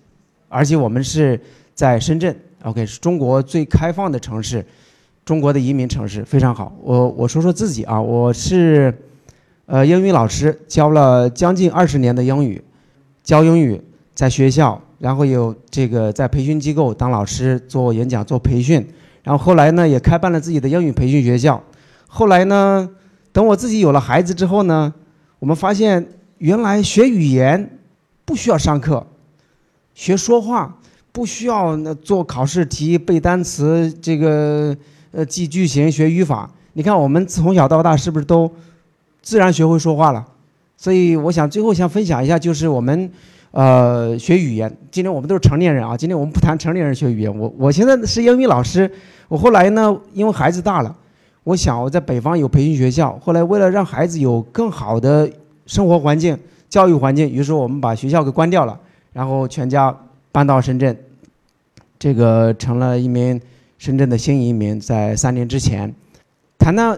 [0.48, 1.38] 而且我们是
[1.74, 4.64] 在深圳，OK，是中国最开放的城市。
[5.26, 6.74] 中国的移民城市非常好。
[6.82, 8.94] 我我说说自己啊，我是，
[9.66, 12.64] 呃，英语老师，教了将近二十年的英语，
[13.22, 13.78] 教英语
[14.14, 18.82] 在学校，然后有这个在培训机构当老师做演讲做培训，
[19.22, 21.62] 然后后来呢也开办了自己的英语培训学校。
[22.06, 22.88] 后来呢，
[23.32, 24.94] 等我自己有了孩子之后呢，
[25.40, 26.06] 我们发现
[26.38, 27.78] 原来学语言
[28.24, 29.06] 不需要上课，
[29.94, 30.76] 学说话
[31.12, 34.76] 不需要那做考试题背单词这个。
[35.12, 38.50] 呃，记句型、学语法，你看我们从小到大是不是都
[39.22, 40.22] 自然学会说话了？
[40.76, 43.10] 所以我想最后想分享一下，就是我们
[43.52, 44.70] 呃，学语言。
[44.90, 47.34] 今天我们都是成年人啊，今天我们不谈成年人学语言。
[47.34, 48.90] 我我现在是英语老师，
[49.28, 50.94] 我后来呢，因为孩子大了，
[51.44, 55.30] 我想我在北方有培训学校，后来为了让孩子有更好的
[55.66, 56.38] 生活环境、
[56.68, 58.78] 教育环境，于是我们把学校给关掉了，
[59.12, 59.94] 然后全家
[60.32, 60.96] 搬到深圳，
[61.98, 63.40] 这个成了一名
[63.78, 65.94] 深圳的新移民，在三年之前，
[66.58, 66.96] 谈到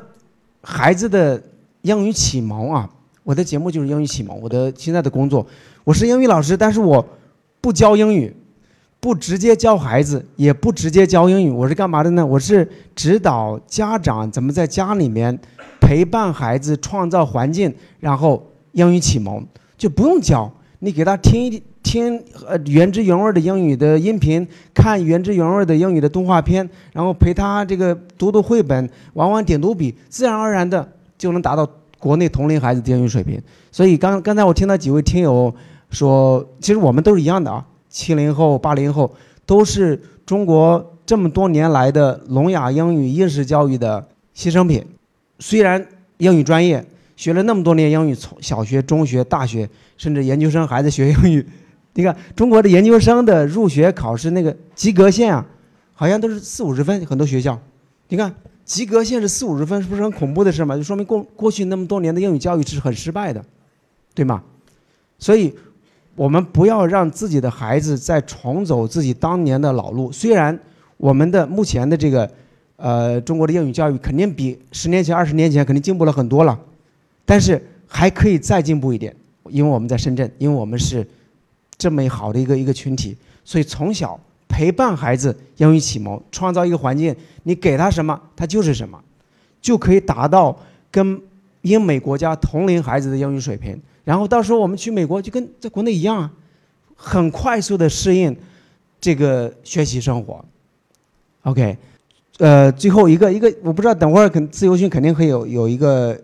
[0.62, 1.42] 孩子的
[1.82, 2.88] 英语启蒙啊。
[3.24, 4.40] 我的节目就是英语启蒙。
[4.40, 5.46] 我的现在的工作，
[5.84, 7.06] 我是英语老师，但是我
[7.60, 8.34] 不教英语，
[9.00, 11.50] 不直接教孩子，也不直接教英语。
[11.50, 12.24] 我是干嘛的呢？
[12.24, 12.66] 我是
[12.96, 15.38] 指导家长怎么在家里面
[15.78, 18.42] 陪伴孩子，创造环境，然后
[18.78, 19.44] 英语启蒙
[19.76, 31.68] 就不用教，你给他听一听呃原汁原味的英语的音频，看原汁原味的英语的动画片，然后陪他这个读读绘本，玩玩点读笔，自然而然的就能达到。
[32.00, 35.52] 国内同龄孩子的英语水平，所以刚刚才我听到几位听友
[35.90, 39.12] 说，其实我们都是一样的啊，七零后、八零后
[39.44, 44.86] 都是中国这么多年来的聋哑英语应试教育的牺牲品。
[45.40, 45.84] 虽然
[46.18, 46.86] 英语专业
[47.18, 51.44] 学了那么多年英语，从小学、中学、大学，甚至研究生还在学英语。
[51.94, 55.44] 你看中国的研究生的入学考试那个及格线啊，
[55.94, 57.60] 好像都是四五十分，很多学校，
[58.08, 58.32] 你看。
[58.68, 60.76] 及格线是四五十分，是不是很恐怖的事嘛？
[60.76, 63.42] 就说明过过去那么多年的英语教育是很失败的，
[64.14, 64.42] 对吗？
[65.18, 65.54] 所以，
[66.14, 70.12] 我们不要让自己的孩子再重走自己当年的老路。
[70.12, 70.60] 虽然
[70.98, 72.30] 我们的目前的这个，
[72.76, 76.60] 呃，中国的英语教育肯定比十年前、二十年前肯定进步了很多了，
[77.28, 79.14] 但是还可以再进步一点，
[79.50, 81.06] 因为我们在深圳，因为我们是
[81.76, 83.14] 这么好的一个一个群体，
[83.44, 84.18] 所以从小。
[84.50, 87.14] 陪伴孩子英语启蒙，创造一个环境，
[87.44, 88.98] 你给他什么，他就是什么，
[89.60, 90.58] 就可以达到
[90.90, 91.20] 跟
[91.60, 93.80] 英美国家同龄孩子的英语水平。
[94.04, 96.32] 然后到时候我们去美国就跟在国内一样啊，
[96.96, 98.34] 很快速的适应
[98.98, 100.44] 这个学习生活。
[101.42, 101.76] OK，
[102.38, 106.20] 呃，最后一个一个，我不知道等会儿肯自由军肯定会有有一个。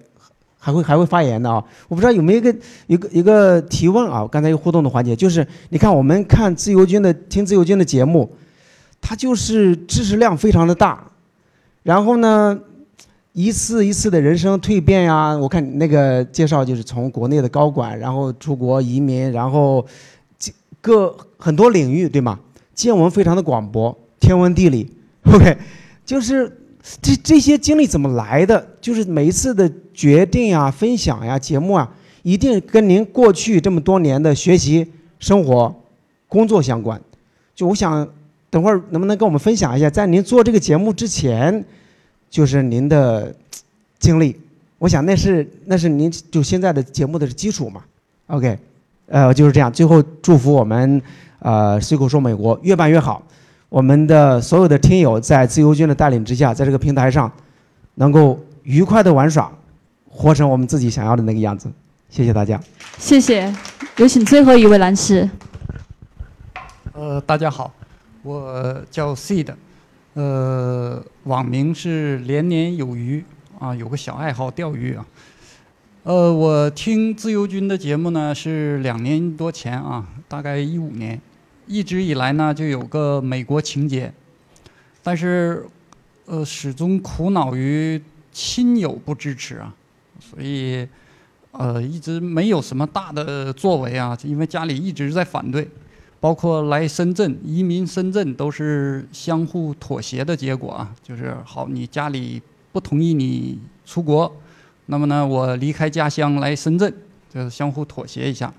[0.65, 1.62] 还会还会发言的啊！
[1.89, 2.57] 我不知道有没有一个
[2.87, 4.27] 一个一个提问啊？
[4.33, 8.35] 刚才有互动的环节，就是你看我们看自由军的听自由军的节目，
[8.99, 11.05] 他就是知识量非常的大，
[11.83, 12.59] 然后呢，
[13.35, 15.37] 一次一次的人生蜕变呀。
[15.37, 19.85] 我看那个介绍就是从国内的高管，然后出国移民，然后
[20.81, 22.41] 各很多领域对吗？
[22.75, 24.91] 见闻非常的广博，天文地理
[25.25, 25.59] ，OK，
[26.07, 26.61] 就是。
[27.01, 28.66] 这这些经历怎么来的？
[28.80, 31.91] 就是每一次的决定啊、分享呀、节目啊，
[32.22, 34.87] 一定跟您过去这么多年的学习、
[35.18, 35.74] 生活、
[36.28, 37.01] 工作相关。
[37.55, 38.07] 就我想，
[38.51, 41.64] 等会儿能不能跟我们分享一下，在您做这个节目之前，
[42.28, 43.35] 就是您的
[43.99, 44.37] 经历？
[44.78, 47.82] 我想那是那是您就现在的节目的基础嘛。
[48.26, 48.59] OK，
[49.07, 49.72] 呃，就是这样。
[49.72, 51.01] 最后祝福我们，
[51.39, 53.22] 呃，随口说美国越办越好。
[53.75, 57.29] 我们的所有的听友在自由军的带领之下，在这个平台上，
[57.97, 59.51] 能够愉快的玩耍，
[60.09, 61.68] 活成我们自己想要的那个样子。
[62.09, 62.61] 谢谢大家。
[62.99, 63.53] 谢谢，
[63.97, 65.29] 有请最后一位男士。
[66.93, 67.75] 呃，大家好，
[68.22, 69.53] 我叫 Seed，
[70.12, 73.25] 呃，网名是连年有余
[73.59, 75.05] 啊，有个小爱好钓鱼啊。
[76.05, 81.20] 呃，我听自由军的节目呢是两年多前啊，大概一五年。
[81.67, 84.12] 一直以来呢，就有个美国情节，
[85.03, 85.67] 但是，
[86.27, 88.01] 呃，始终苦恼于
[88.33, 89.75] 亲友不支持啊，
[90.21, 90.87] 所以，
[91.53, 95.69] 呃，一直没有什么大的作为啊，因为家里一直在反对，
[96.21, 102.43] 包括来深圳移民深圳都是相互妥协的结果啊，就是好，你家里
[102.73, 104.31] 不同意你出国，
[104.87, 106.93] 那么呢，我离开家乡来深圳，
[107.33, 108.53] 就是相互妥协一下。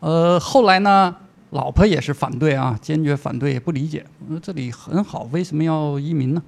[0.00, 1.14] 呃，后来呢？
[1.50, 4.04] 老婆也是反对啊，坚决反对，也不理解。
[4.20, 6.42] 我说这里很好，为什么要移民呢？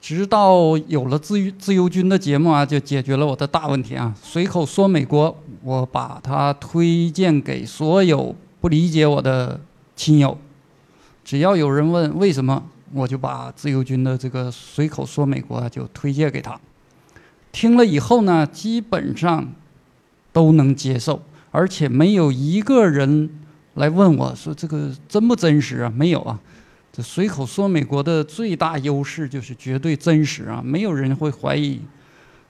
[0.00, 4.14] 直到有了自由自由军的节目啊，就解决了我的大问题啊。
[4.22, 9.60] 随口说美国，我把它推荐给所有不理解我的
[9.96, 10.38] 亲友。
[11.24, 16.56] 只要有人问为什么，我就把自由军的这个随口说美国就推荐给他。
[17.50, 19.52] 听了以后呢，基本上
[20.32, 21.20] 都能接受，
[21.50, 23.28] 而且没有一个人。
[23.78, 26.38] 来问我说：“这个真不真实啊？”没有啊，
[26.92, 31.80] 这随口说美国的最大优势就是绝对真实啊，没有人会怀疑。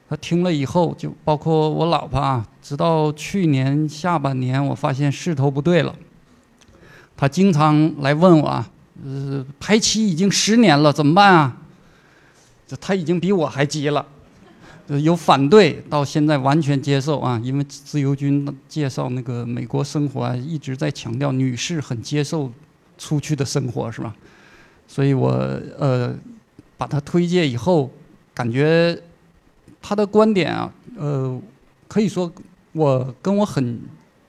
[0.09, 5.95] 他听了以后，就包括我老婆啊，直到去年下半年，我发现势头不对了。
[7.15, 8.69] 他经常来问我啊，
[9.05, 11.57] 呃，排期已经十年了，怎么办啊？
[12.65, 14.05] 这他已经比我还急了，
[14.89, 22.51] 呃由反对到现在完全接受啊，因为自由军介绍那个美国生活啊，一直在强调女士很接受
[22.97, 24.13] 出去的生活，是吧？
[24.87, 25.29] 所以我
[25.77, 26.13] 呃
[26.77, 27.89] 把他推荐以后，
[28.33, 28.99] 感觉
[29.81, 31.39] 他的观点啊，呃，
[31.87, 32.31] 可以说
[32.73, 33.79] 我跟我很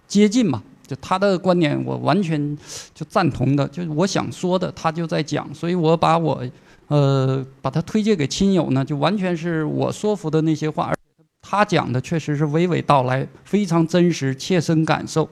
[0.06, 0.62] 接近嘛。
[0.86, 2.58] 就他的观点，我完全
[2.92, 6.44] 就赞同的，就是我想说的，他就在讲，所以我把我，
[6.90, 10.96] 呃，把他推荐给亲友呢，就完全是我说服的那些话，而
[11.40, 15.28] 他讲的确实是娓娓道来，非常真实，切身感受，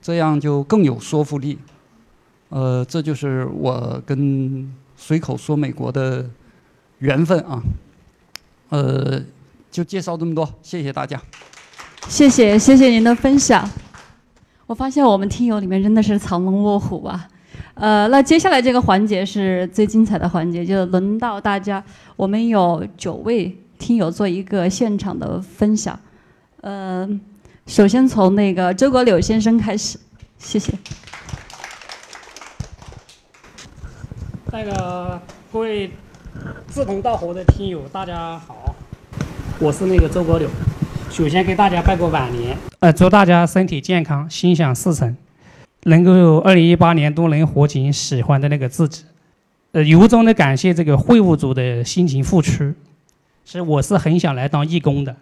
[0.00, 1.58] 这样就更有说服力。
[2.48, 6.24] 呃，这就是我跟随口说美国的
[7.00, 7.62] 缘分啊。
[8.70, 9.22] 呃，
[9.70, 11.20] 就介绍这么多，谢谢大家。
[12.08, 13.68] 谢谢谢谢您的分享。
[14.66, 17.28] 我发现我们听友里面真的是藏龙卧虎啊，
[17.76, 21.82] 呃，那接下来这个环节是最精彩的环节，就轮到大家，
[22.16, 25.98] 我们有九位听友做一个现场的分享，
[26.62, 27.06] 呃，
[27.66, 29.98] 首先从那个周国柳先生开始，
[30.38, 30.72] 谢谢。
[34.50, 35.20] 那个
[35.52, 35.90] 各位
[36.72, 38.74] 志同道合的听友，大家好，
[39.58, 40.48] 我是那个周国柳。
[41.10, 45.14] 首先给大家拜个晚年，呃，祝大家身体健康，心想事成，
[45.86, 49.04] 能够二零一八年都能活成喜欢的那个自己。
[49.72, 52.72] 呃，由衷的感谢这个会务组的辛勤付出。
[53.44, 55.14] 是我是很想来当义工的，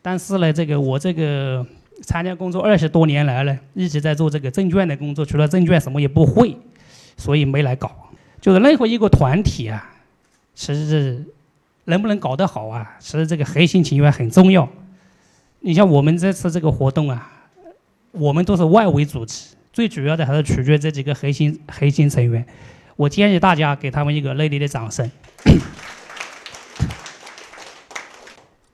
[0.00, 1.66] 但是呢，这个我这个
[2.02, 6.56] 参加工作二十多年来呢，一直在做这个证券的工作，除了证券什么也不会，
[7.18, 7.90] 所以没来搞。
[8.40, 9.90] 就是任何一个团体啊，
[10.54, 11.22] 其实
[11.84, 14.66] 能不能搞得好啊，其实这个核心情愿很重要。
[15.60, 17.30] 你像我们这次这个活动啊，
[18.12, 22.44] 我们都是外围组织，最主要的还是取决这几个核心核心成员。
[22.96, 25.08] 我建议大家给他们一个热烈的掌声。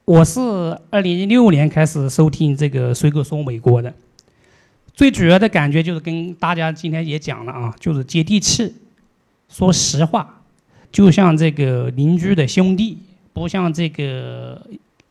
[0.07, 0.41] 我是
[0.89, 3.93] 二零一六年开始收听这个《随口说美国》的，
[4.95, 8.75] 最主要的感觉就是跟大家今天也讲了啊，就是接地气，
[9.51, 10.43] 说实话，
[10.91, 12.97] 就像这个邻居的兄弟，
[13.35, 14.59] 不像这个。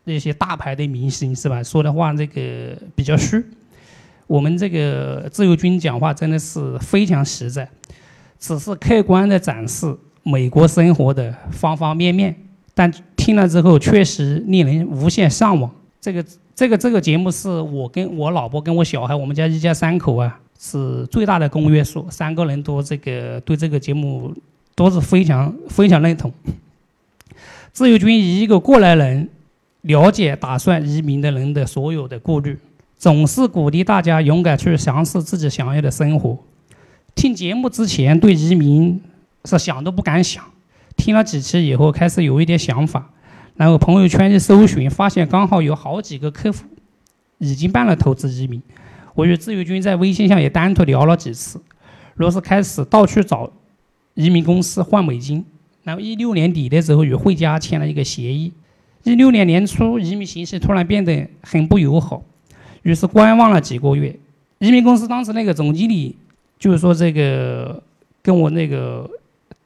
[0.06, 1.62] 那些大牌的明星是吧？
[1.62, 3.42] 说的话这个比较虚。
[4.26, 7.68] 我们这个自由军讲话真的是非常实在，
[8.38, 12.34] 只是客观的展示美国生活的方方面面。
[12.74, 15.70] 但听了之后确实令人无限向往。
[16.00, 24.34] 这个这个这个节目是我跟我老婆跟我小孩，我们家一家三口啊是最大的公约数，三个人都这个对这个节目
[24.74, 26.32] 都是非常非常认同。
[27.72, 29.28] 自由军以一个过来人。
[29.84, 32.58] 了解打算移民的人的所有的顾虑，
[33.04, 36.38] 总是鼓励大家勇敢去尝试自己想要的生活。
[37.14, 38.98] 听节目之前对移民
[39.44, 40.42] 是想都不敢想，
[40.96, 43.10] 听了几期以后开始有一点想法，
[43.56, 46.60] 然后朋友圈一搜寻，发现刚好有好几个客户
[47.36, 48.62] 已经办了投资移民。
[49.14, 51.60] 我与自由军在微信上也单独聊了几次，
[52.14, 53.52] 若是开始到处找
[54.14, 55.44] 移民公司换美金，
[55.82, 58.54] 然后一六年底的时候与汇佳签了一个协议。
[59.02, 62.22] 一六年年初，移民形势突然变得很不友好，
[62.84, 64.16] 于是观望了几个月。
[64.60, 66.16] 移民公司当时那个总经理
[66.58, 67.82] 就是说：“这个
[68.22, 69.10] 跟我那个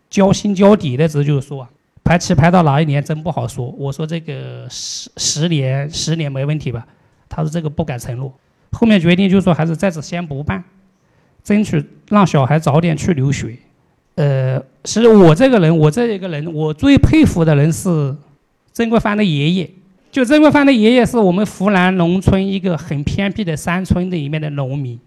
[0.08, 1.70] 交心交底的时候，就是说啊
[2.02, 6.86] 排期排到哪一年真不好说。”我说：“这个十十年，十年没问题吧？”
[7.28, 8.32] 他说：“这个不敢承诺。”
[8.72, 10.64] 后面决定就是说还是暂时先不办，
[11.44, 13.56] 争取让小孩早点去留学。
[14.14, 18.16] 呃，其实我这个人，我这一个人，我最佩服的人是。
[18.70, 19.68] 曾国藩的爷爷，
[20.18, 24.98] 就曾国藩的爷爷是我们湖南农村一个很偏僻的山村里面的农民，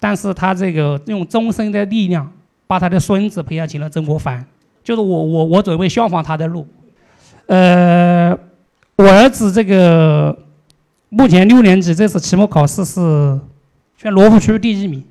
[0.00, 2.32] 但是他这个用终身的力量
[2.66, 4.42] 把他的孙子培养成了曾国藩，
[4.82, 6.66] 就是我我我准备效仿他的路。
[7.44, 8.34] 呃，
[8.96, 10.34] 我儿子这个
[11.10, 13.38] 目前六年级，这次期末考试是
[13.98, 15.04] 全罗湖区第一名。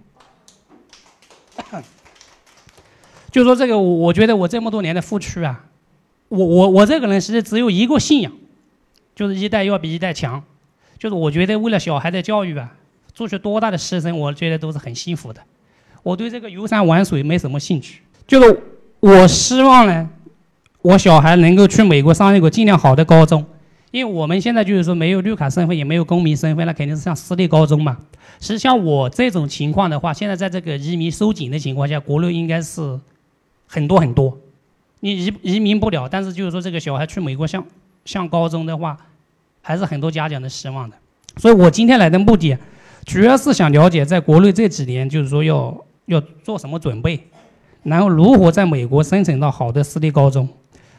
[3.29, 5.63] 就说这个，我我觉得我这么多年的付出啊。
[6.29, 8.31] 我我我这个人其实只有一个信仰，
[9.15, 10.41] 就是一代要比一代强，
[10.97, 12.73] 就是我觉得为了小孩的教育啊，
[13.13, 15.41] 做出多大的牺牲，我觉得都是很幸福的。
[16.01, 18.59] 我对这个游山玩水没什么兴趣，就是
[18.99, 20.09] 我希望呢，
[20.81, 23.45] 我小孩能够去美国上一个尽量好的高中，
[23.91, 27.97] 因为我们现在就是说没有绿卡身份，也没有公民身份，那肯定是上私立高中嘛。
[28.41, 32.99] 实际像我这种情况的话，现在在这个移民收紧的情况下，国内应该是
[33.67, 34.37] 很多很多。
[34.99, 37.63] 你移移民不了，但是就是说这个小孩去美国上
[38.05, 38.97] 上高中的话，
[39.61, 40.95] 还是很多家长的希望的。
[41.37, 42.57] 所以我今天来的目的，
[43.05, 47.27] 主要是想了解在国内这几年就是说要要做什么准备，
[47.83, 50.47] 然后如何在美国申请到好的私立高中。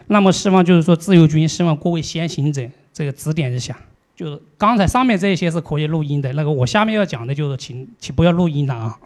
[0.07, 3.77] 那么希望就是说自由军希望各位先行者这个指点一下。
[4.17, 8.99] 就是刚才上面这些是可以录音的，那个我下面要讲的就是请请不要录音了啊。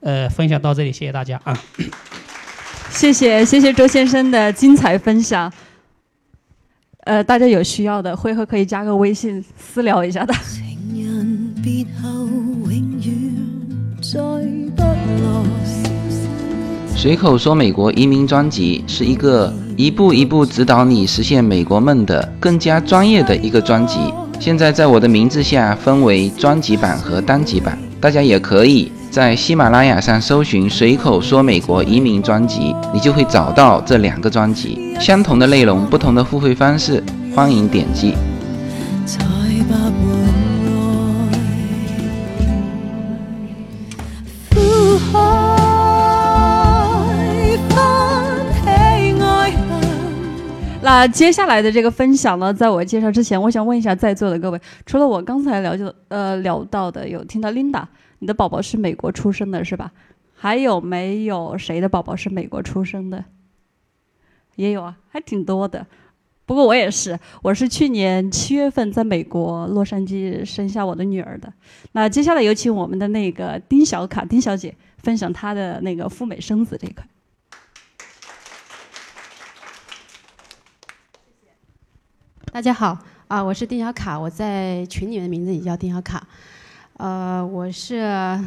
[0.00, 1.58] 呃，分享到这里，谢谢大家啊。
[2.90, 5.50] 谢谢谢谢周先生的精彩分享。
[7.04, 10.32] 呃，大家有需要的，会后可以加个微信私聊一下的。
[16.94, 23.98] 随口说美国移民专辑是一个一步一步指导你实现美国梦的更加专业的一个专辑。
[24.38, 34.96] 现在在我的名字下分为专辑版和单集版，大家也可以在喜马拉雅上搜寻“随口说美国移民专辑”，你就会找到这两个专辑。
[34.98, 37.04] 相同的内容，不同的付费方式，
[37.34, 38.14] 欢迎点击。
[50.84, 57.82] 那接下来的这个分享呢，在我介绍之前，我想问一下在座的各位，除了我刚才了解呃聊到的，有听到 Linda，
[58.22, 59.90] 你的宝宝是美国出生的，是吧？
[60.32, 63.24] 还有没有谁的宝宝是美国出生的？
[64.54, 65.84] 也有啊，还挺多的。
[66.46, 71.52] 不过我也是，我是去年七月份在美国洛杉矶生下我的女儿的。
[71.90, 77.04] 那接下来有请我们的那个丁小卡丁小姐分享她的那个赴美生子这一块。
[82.52, 82.96] 大家好
[83.26, 86.28] 啊，我是丁小卡，我在群里面的名字也叫丁小卡。
[86.98, 88.38] 呃，我是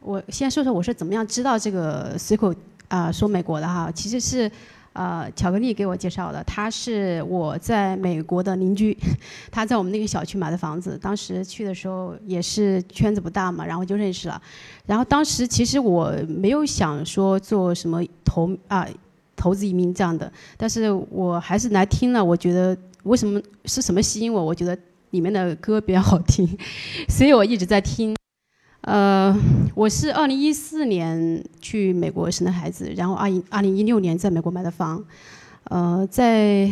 [0.00, 2.54] 我先说说我是怎么样知道这个随口
[2.88, 4.50] 啊说美国的哈，其实是
[4.92, 8.96] 呃巧克力给我介绍的，他是我在美国的邻居，
[9.50, 14.40] 他在我们那个小区买的房子，当时去的时候也是圈子不大嘛，然后就认识了。
[14.86, 18.86] 然后当时其实我没有想说做什么投啊
[19.34, 22.76] 投资移民这样的，但是我还是来听了，我觉得。
[23.04, 24.44] 为什么是什么吸引我？
[24.44, 24.76] 我觉得
[25.10, 26.46] 里面的歌比较好听，
[27.08, 28.14] 所以我一直在听。
[28.82, 29.36] 呃，
[29.74, 35.04] 我是二零一四年去美国生的孩子，然后二零二零一六年在美国买的房。
[35.64, 36.70] 呃，在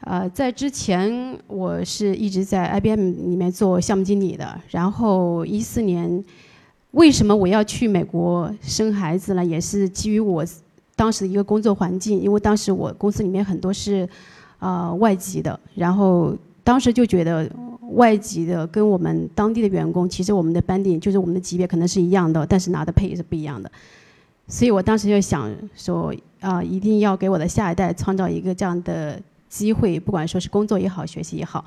[0.00, 4.60] 呃在之前我是一直在 IBM 里面做项目经理的。
[4.68, 6.22] 然后一四年，
[6.92, 9.44] 为什么我要去美国生孩子呢？
[9.44, 10.44] 也是基于我
[10.94, 14.08] 当时的一个工作环境，因为当时我公司里面很多是。
[14.60, 16.34] 啊，外籍的，然后
[16.64, 17.48] 当时就觉得
[17.92, 23.70] 外籍的跟我们当地的员工，其实我们的班底就是我们的级别可能是一样的，但是拿的配也是不一样的，
[24.48, 31.62] 所以我当时就想说，啊，一定要给我的下一代创造一个这样的机会，不管说是工作也好，学习也好，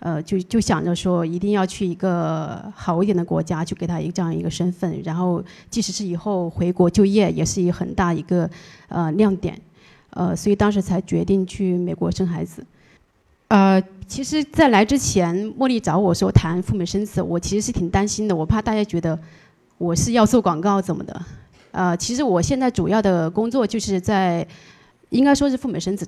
[0.00, 8.50] 呃，就就想着说，一定要去一个好一点的国家，去给他一个这样一个身份，然后即使是以后回国就业，也是一个很大一个
[8.88, 9.56] 呃亮点。
[10.10, 12.66] 呃，所以当时才决定去美国生孩子。
[13.52, 19.18] 呃，其实，在来之前，茉莉找我说谈赴美生子，我其实是挺担心的，我怕大家觉得
[19.76, 21.22] 我是要做广告怎么的。
[21.72, 24.46] 呃，其实我现在主要的工作就是在，
[25.10, 26.06] 应该说是赴美生子，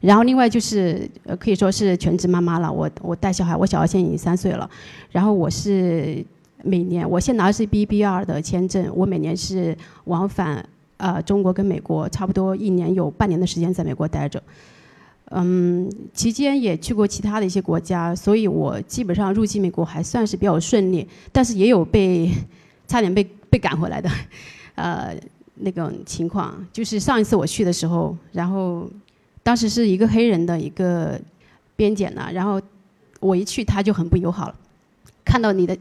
[0.00, 2.70] 然后另外就是呃可以说是全职妈妈了。
[2.70, 4.68] 我我带小孩，我小孩现在已经三岁了，
[5.10, 6.22] 然后我是
[6.62, 9.74] 每年我现拿的是 B B R 的签证，我每年是
[10.04, 10.62] 往返。
[10.98, 14.40] 呃，中国跟美国差不多一年有半年的时间在美国待着，
[15.30, 22.30] 嗯，期间也去过其他的一些国家，所以我基本上入境美国还算是比较顺利，但是也有被
[22.86, 24.10] 差点被被赶回来的，
[24.76, 25.16] 呃，
[25.56, 26.54] 那种情况。
[26.72, 28.88] 就是上一次我去的时候，然后
[29.42, 31.20] 当时是一个黑人的一个
[31.74, 32.60] 边检呢，然后
[33.20, 34.54] 我一去他就很不友好了，
[35.24, 35.76] 看到你的。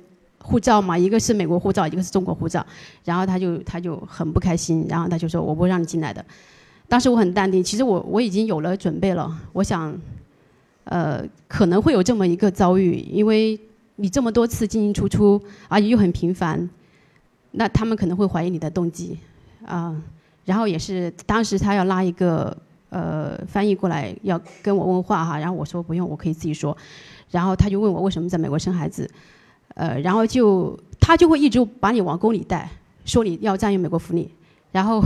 [0.45, 2.65] 护照嘛，一个是美国护照，一个是中国护照，
[3.05, 6.25] 然后他就他就很不开心，然后他就说我不让你进来的。
[6.87, 9.95] 当时我很淡定，其实我我已经有了准备了，我想，
[10.83, 13.59] 呃，可能会有这么一个遭遇，因为
[13.95, 16.69] 你这么多次进进出出，而且又很频繁，
[17.51, 19.17] 那他们可能会怀疑你的动机，
[19.65, 19.95] 啊，
[20.45, 22.55] 然后也是当时他要拉一个
[22.89, 26.75] 呃翻译过来要跟我问话哈，然后我说不用，我可以自己说，
[27.31, 29.09] 然后他就问我为什么在美国生孩子。
[29.75, 32.69] 呃，然后就他就会一直把你往沟里带，
[33.05, 34.29] 说你要占用美国福利，
[34.71, 35.01] 然后，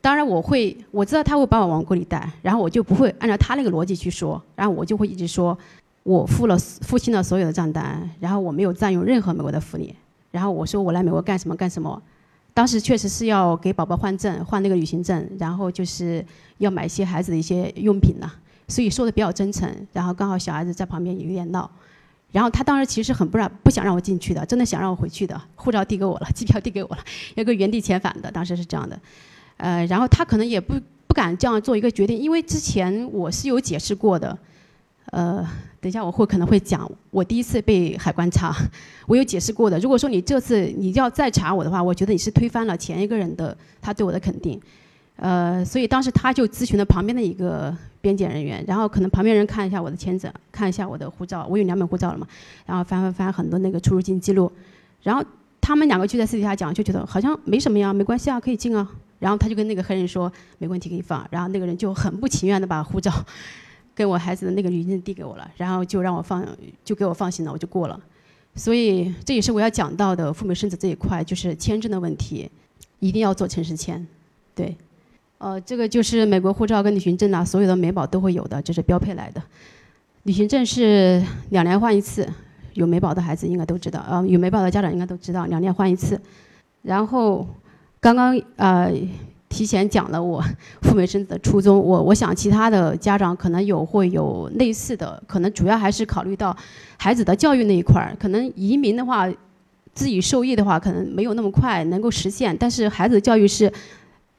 [0.00, 5.56] 当然我会我知道他会把我往沟里带，然后我就不会按照他那个逻辑去说，然后我就会一直说，
[6.02, 9.94] 我付了付清了所有的账单，然后我没有占用任何美国的福利，
[10.30, 12.02] 然后我说我来美国干什么干什么，
[12.54, 16.24] 当时确实是要给宝宝换证换那个旅行证，然后就是
[16.58, 18.30] 要买一些孩子的一些用品呐，
[18.68, 21.70] 所以说的比较真诚，然后刚好小孩子在旁边也有点闹。
[22.32, 26.98] 然后他当时其实很不让不想让我进去的，真的想让我回去的，护照递给我了，机票递给我了，
[27.34, 28.96] 要个原地遣返的，当时是这样的。
[29.60, 30.74] 呃，然后他可能也不
[31.06, 34.36] 不敢这样做一个决定，因为之前我是有解释过的，
[35.10, 35.46] 呃，
[35.80, 38.56] 等一下我会可能会讲我第一次被海关查，
[39.06, 39.78] 我有解释过的。
[39.78, 44.58] 如果说你这次你要再查我的话，我觉得你是推翻了前一个人的他对我的肯定。
[45.16, 52.26] 呃，所以当时他就咨询了旁边的一个边检人员，然后可能旁边人看一下我的签证，看一下我的护照，我有两本护照了嘛，
[52.64, 54.50] 然后翻翻翻很多那个出入境记录，
[55.02, 55.22] 然后
[55.60, 58.88] 他们两个就在私底下讲，就觉得好像没什么呀，没关系啊，可以进啊。
[59.20, 61.24] 然后他就跟那个黑人说没问题，给你放。
[61.30, 63.12] 然后那个人就很不情愿的把护照
[63.94, 66.44] 跟我孩子的那个旅行证递给我了，然后就让我放，
[66.82, 68.00] 就给我放行了，我就过了。
[68.56, 72.50] 所以这也是我要讲到的赴美生子这一块，就是签证的问题，
[72.98, 74.04] 一定要做城市签，
[74.54, 74.76] 对。
[75.38, 79.42] 呃，这个就是美国护照跟旅行证啊，所有的美宝都会有的，这是标配来的。
[80.24, 82.28] 旅行证是两年换一次，
[82.74, 86.20] 有美宝的孩子应该都知道，呃，有美宝的家长应该都知道，两年换一次。
[86.82, 87.46] 然后
[88.00, 88.92] 刚刚呃
[89.48, 90.42] 提前讲了我
[90.82, 96.56] 赴美生子的初衷，我我想其他的家长可能有会有类似的，可能主要还是考虑到
[96.96, 99.28] 孩子的教育那一块儿，可能移民的话
[99.92, 103.72] 自己受益的话，可能没有那么快能够实现，但是孩子的教育是。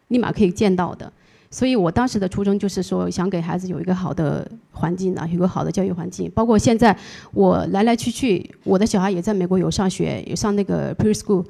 [0.07, 1.09] 立马可以见到的，
[1.49, 6.29] 所以我当时的初衷就是说，想给孩子有一个好的环境啊，有个好的教育环境。
[6.31, 6.93] 包括现在
[7.31, 11.45] 我来来去去，我的小孩也在美国有上学，有上那个 preschool，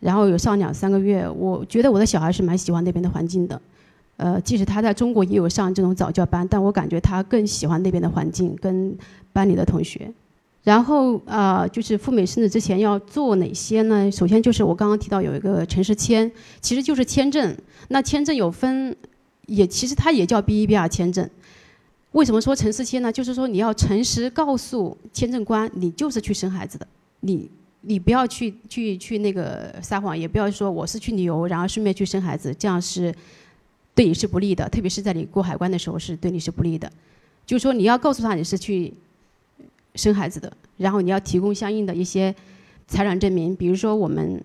[0.00, 1.28] 然后有上两三个月。
[1.28, 3.60] 我觉得我的小孩是蛮喜欢那边的环境的，
[4.16, 8.96] 呃，即使他在中国也有上这种早教班，但我感觉他更喜欢那边的环境跟
[9.32, 10.12] 班里的同学。
[10.62, 14.10] 然后啊，就是赴美生子之前要做哪些呢？
[14.10, 16.30] 首先就是我刚刚提到有一个城市签，
[16.60, 17.56] 其实就是签证。
[17.88, 18.94] 那签证有分，
[19.46, 21.28] 也其实它也叫 B 一 B 二签证。
[22.12, 23.10] 为什么说城市签呢？
[23.10, 26.86] 就是说你要诚实告诉签证官，你就是去生孩子的，
[27.20, 27.50] 你
[27.82, 33.14] 你不要去去去那个撒谎，也不要说我是去旅游，然后顺便去生孩子，这样是
[33.94, 36.90] 对你是不利的，特别是在你过海关的时候是对你是不利的。
[37.46, 38.92] 就是说你要告诉他你是去。
[39.96, 42.32] 生孩子的，然后你要提供相应的一些
[42.86, 44.40] 财产证明，比如说我们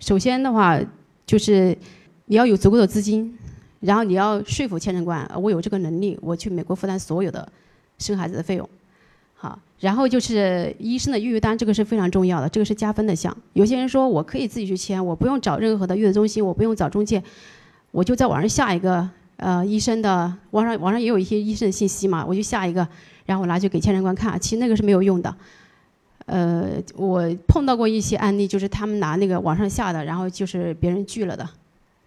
[0.00, 0.78] 首先的话
[1.24, 1.74] 就是
[2.26, 3.34] 你要有足够的资金，
[3.80, 7.50] 然后你要说服签证官，我有这个能力，我去美国负担所有的
[7.96, 8.68] 生孩子的费用，
[9.42, 13.36] 好，然后就是医生的预约单，这个是非常重要的，这个是加分的项。
[13.54, 17.20] 有些人说我可以自己去签，我不用找任何的月子中心，我不用找中介，
[17.90, 22.86] 我就在网上下一个呃医生的，网上网上也有一些医生的信息嘛，我就下一个。
[23.26, 25.34] 然后我拿去给签证官看，其实那个是没有用的。
[26.26, 31.48] 呃，我碰到过一些案例，就是他们拿那个网上下的，然后就是别人拒了的，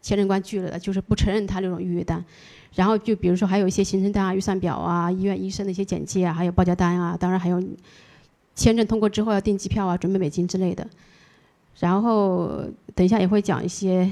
[0.02, 2.24] 签证官拒了的，就是不承认他这种预约单。
[2.76, 7.64] 然后就比如说还有一些行程单啊、预算表啊、医院医生的一些简介啊，还有报价单啊，当然还有
[8.54, 10.86] 签证通过之后要订机票啊、准备美金之类的。
[11.80, 12.64] 然后
[12.94, 14.12] 等一下也会讲一些，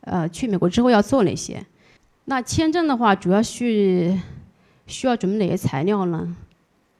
[0.00, 1.64] 呃，去美国之后要做哪些。
[2.24, 4.18] 那签证的话，主要是。
[4.86, 6.36] 需要准备哪些材料呢？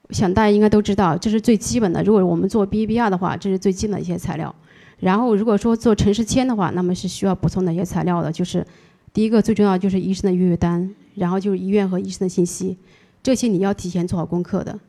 [0.07, 2.01] 我想大家应该都知道，这是最基本的。
[2.01, 4.55] 如果我们做 B B R 的话，这是最基本的一些材料。
[4.99, 8.31] 然后如果说做城市签的话，那么是需要补充哪些材料的？
[8.31, 8.65] 就是
[9.13, 12.77] 第一个最重要就是医生的预约单，然后就是医院和医生的信息，
[13.21, 14.79] 这些你要提前做好功课的。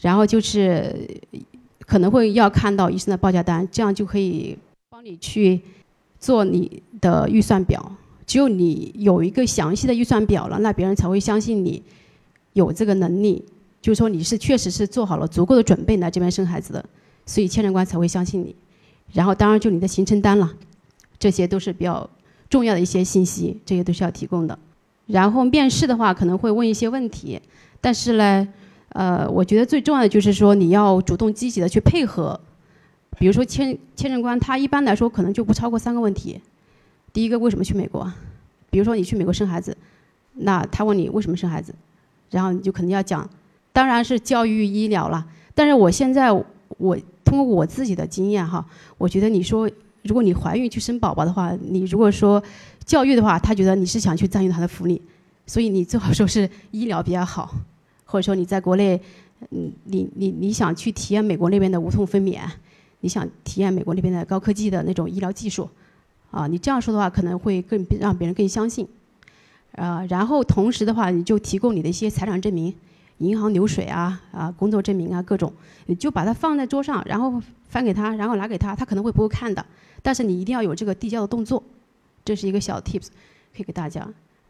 [0.00, 1.08] 然后就是
[1.86, 4.56] 可能会要看到医生的报价单，这样就可以
[4.90, 5.60] 帮你去
[6.18, 7.96] 做你的预算表。
[8.26, 11.82] 只有你有一个详细的预算表了，那别人才会相信你。
[12.54, 13.42] 有这个能力，
[13.80, 16.84] 就是说你是确实是做好了足够的准备来这边生孩子的，
[17.24, 18.54] 所以签证官才会相信你。
[19.10, 20.52] 然后当然就你的行程单了，
[21.18, 22.10] 这些都是比较
[22.52, 24.58] 重要的一些信息，这些都是要提供的。
[25.06, 27.40] 然后面试的话可能会问一些问题，
[27.80, 28.46] 但是呢，
[28.90, 32.38] 呃，我觉得最重要的就是说你要主动积极的去配合。
[33.18, 36.42] 比如说签签证官他一般来说可能就不超过三个问题。
[37.12, 38.12] 第一个为什么去美国？
[38.68, 39.74] 比如说你去美国生孩子，
[40.34, 41.74] 那他问你为什么生孩子？
[42.30, 43.28] 然后你就肯定要讲，
[43.72, 45.26] 当然是教育医疗了。
[45.54, 46.30] 但是我现在
[46.78, 48.64] 我通过我自己的经验哈，
[48.98, 49.70] 我觉得你说
[50.02, 52.42] 如果你怀孕去生宝宝的话，你如果说
[52.84, 55.00] 教育的话，他觉得你是想去占用他的福利，
[55.46, 57.54] 所以你最好说是医疗比较好，
[58.04, 59.00] 或者说你在国内，
[59.50, 62.40] 嗯，你你你想去体验美国那边的无痛分娩，
[63.00, 65.68] 你想体验美国那边的高科技的那种医疗技术，
[66.30, 68.86] 啊，你这样说的话可能会更让别人更相信。
[69.76, 72.74] 啊，然后同时的话，你就提供你的一些财产证明，
[73.22, 75.52] 银行流水啊，啊，工作证明啊，各种，
[75.86, 79.64] 你就把它放在桌上，然后翻给他，然后拿给他，他可能会不会看的，
[80.02, 81.62] 但是你一定要有这个递交的动作，
[82.24, 83.08] 这是一个小 tips，
[83.54, 84.06] 可以给大家。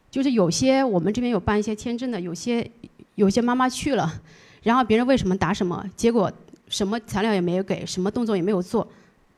[0.09, 2.69] 就是有些我们这边有办一些签证的，有些
[3.15, 4.21] 有些妈妈去了，
[4.63, 6.31] 然后别人问什么答什么，结果
[6.67, 8.87] 什么材料也没有给，什么动作也没有做，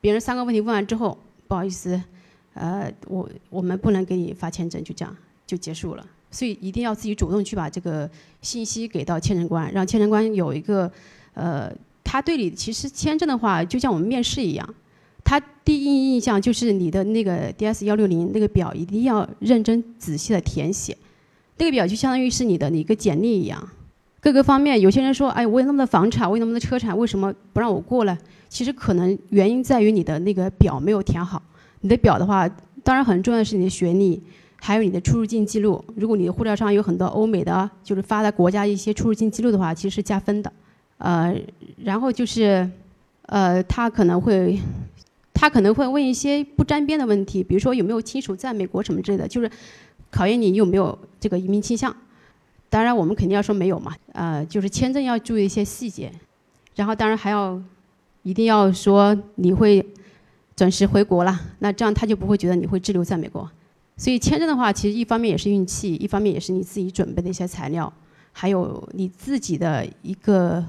[0.00, 2.00] 别人三个问题问完之后，不好意思，
[2.54, 5.16] 呃，我我们不能给你发签证，就这样。
[5.46, 6.04] 就结束了。
[6.36, 8.06] 所以一定要自己主动去把这个
[8.42, 10.92] 信息给到签证官，让签证官有一个，
[11.32, 11.72] 呃，
[12.04, 14.74] 他对你其实签证的话，就像我们面试一样，
[15.24, 20.94] 他第一印象就是你的那个 DS 幺六零那个表一定要认真仔细的填写，
[21.56, 23.66] 那个表就相当于是你的一个简历一样，
[24.20, 28.18] 各个方面，有些人说，哎，我有那么多房产，我有那么多车产，为什么不让我过呢？
[28.50, 31.42] 其实可能原因在于你的那个表没有填好，
[31.80, 32.46] 你的表的话，
[32.84, 34.22] 当然很重要的是你的学历。
[34.66, 40.52] 还有你的出入境记录，如果你的护照上有很多欧美的，就是发达国家一些出入境记录的话，其实是加分的。
[40.98, 41.32] 呃，
[41.84, 42.68] 然后就是，
[43.26, 44.58] 呃，他可能会，
[45.32, 49.48] 他可能会问一些不沾边的问题，比如说有没有亲属在美国什么之类的，就是
[50.10, 51.96] 考验你有没有这个移民倾向。
[52.68, 53.94] 当然，我们肯定要说没有嘛。
[54.14, 56.10] 呃，就是签证要注意一些细节，
[56.74, 57.62] 然后当然还要
[58.24, 59.86] 一定要说你会
[60.56, 63.48] 准时回国了，那这样他就不会觉得你会滞留在美国。
[63.96, 67.90] 所以签证的话，其实一方面也是运气，一方面也是你自己准备的一些材料，
[68.32, 70.62] 还有你自己的一个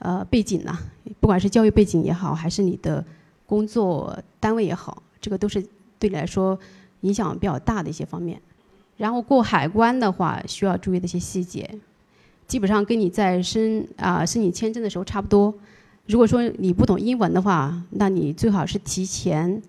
[0.00, 0.76] 呃背景呐，
[1.20, 3.04] 不管是教育背景也好，还是你的
[3.46, 5.64] 工作单位也好，这个都是
[5.98, 6.58] 对你来说
[7.02, 8.40] 影响比较大的一些方面。
[8.96, 11.78] 然后过海关的话，需要注意的一些细节，
[12.48, 15.54] 基本上跟你在申啊申请签证的时候差不多。
[16.06, 19.62] 如果说你不懂英文的话，那你最好是提前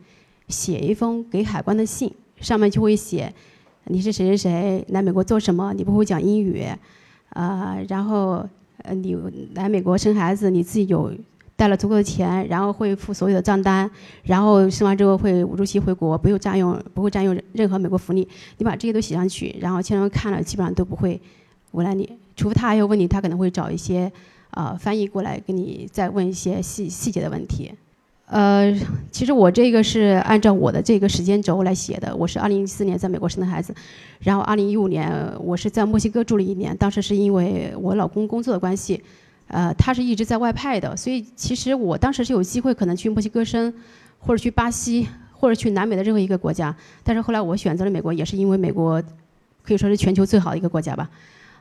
[0.48, 2.12] 写一封给海关的信。
[2.46, 3.34] 上面就会写，
[3.86, 5.74] 你是谁谁谁来美国做什么？
[5.74, 6.64] 你不会讲英语，
[7.30, 8.48] 啊，然后
[8.84, 9.18] 呃，你
[9.56, 11.12] 来美国生孩子，你自己有
[11.56, 13.90] 带了足够的钱，然后会付所有的账单，
[14.24, 18.28] 然后生完之后会无周期回国，不用占用，不会占用任何美国福利。
[18.60, 21.20] 你把这些都写上去，然后签证官看了，基本上都不会
[21.72, 24.12] 为难你，除非他还有问题，他可能会找一些
[24.52, 27.74] 啊翻译过来给你再问一些细细节的问题。
[28.28, 28.76] 呃，
[29.12, 32.16] 其实我这个是按照我的这个时间轴来写的。
[32.16, 33.74] 我是二零一四年在美国生的孩子，
[34.20, 39.00] 然后二零一五年我是在墨西哥住了一年，当时是因为我老公工作的关系，
[39.48, 43.72] 呃，他是一直在外派的，所以其实我当时是有机会可能去墨西哥生，
[44.18, 46.76] 或者去巴西，或者去南美的任何一个国家。
[47.04, 49.00] 但是后来我选择了美国，也是因为美国
[49.62, 51.08] 可以说是全球最好的一个国家吧。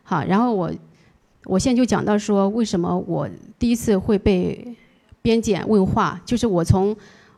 [0.03, 0.73] 好，然后我
[1.45, 3.29] 我现在就讲到说，为什么我
[3.59, 4.75] 第一次会被。
[5.25, 6.95] 边检问话，就是我从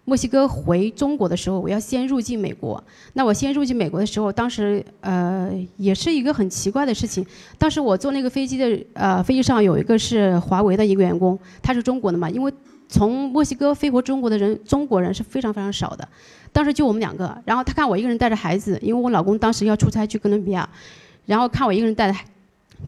[0.06, 2.82] 墨西哥回中国的时候，我要先入境美国。
[3.12, 7.24] 那我先入境美国的时候，当时呃也是一个很奇怪的事情。
[7.56, 12.52] 当时我坐那个飞机的呃飞机上有一个是华为的一个员工，他是中国的嘛，因为
[12.88, 16.08] 从墨西哥飞回中国的人中国人是非常非常少的。
[16.52, 20.68] 当时就我们两个，然后他看我一个人带着孩子，因为我老公当时要出差去哥伦比亚，
[21.24, 22.18] 然后看我一个人带着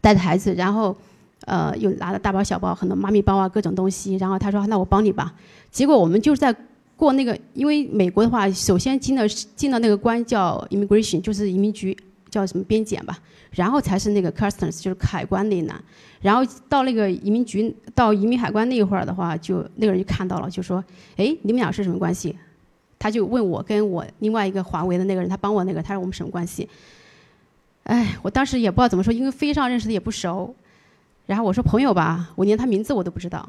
[0.01, 0.93] 带着孩子，然后。
[1.45, 4.15] 呃，又拿了大包小包，很多妈咪包啊，各种东西。
[4.15, 5.33] 然后他说：“那我帮你吧。”
[5.71, 6.53] 结果我们就是在
[6.95, 11.97] 过那个，因为美国的话，首先进的进到那个关叫 immigration，就是移民局，
[12.29, 13.17] 叫什么边检吧。
[13.51, 15.81] 然后才是那个 customs，就是海关那一栏。
[16.21, 20.83] 然后到那个移民局，到移民海关那一会儿的话，就那个人就看到了，就说
[21.17, 22.37] ：“哎，你们俩是什么关系？”
[22.99, 26.67] 他就问我跟我另外一个华为的那个人，他帮我那个，他说我们什么关系？
[27.83, 30.53] 哎，我当时也不知道怎么说，因为飞机上认识的也不熟。
[31.29, 33.47] 然后我说朋友吧，我连他名字我都不知道。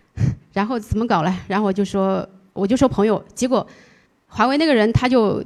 [0.54, 1.34] 然后怎么搞嘞？
[1.46, 3.64] 然后我就说我就说朋友，结果
[4.28, 5.44] 华为那个人他就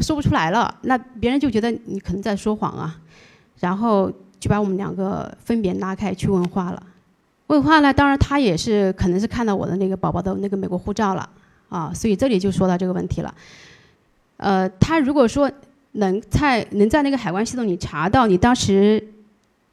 [0.00, 2.98] 说不出来了，那别人就觉得你可能在说谎啊，
[3.60, 4.10] 然后
[4.40, 6.82] 就把我们两个分别拉开去问话了。
[7.46, 11.30] 问话呢，当然他也是可能是看到我的那个宝宝的那个美国护照了
[11.68, 13.32] 啊，所以这里就说到这个问题了。
[14.38, 15.48] 呃，他如果说
[15.92, 19.00] 能在能在那个海关系统里查到你当时。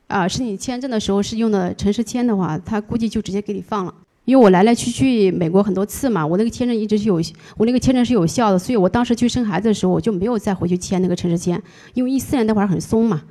[0.07, 3.93] 啊，申请签证的时候是用的城市签的话，他估计就直接给你放了。
[4.23, 7.21] 因为我来来去去美国很多次嘛，我那个签证一直是有，
[7.55, 11.61] 我那个签证是有效的，所以我当时去生孩子的时候，我就没有再回去签那个城市签。
[11.93, 13.21] 因为一四年那会儿很松嘛，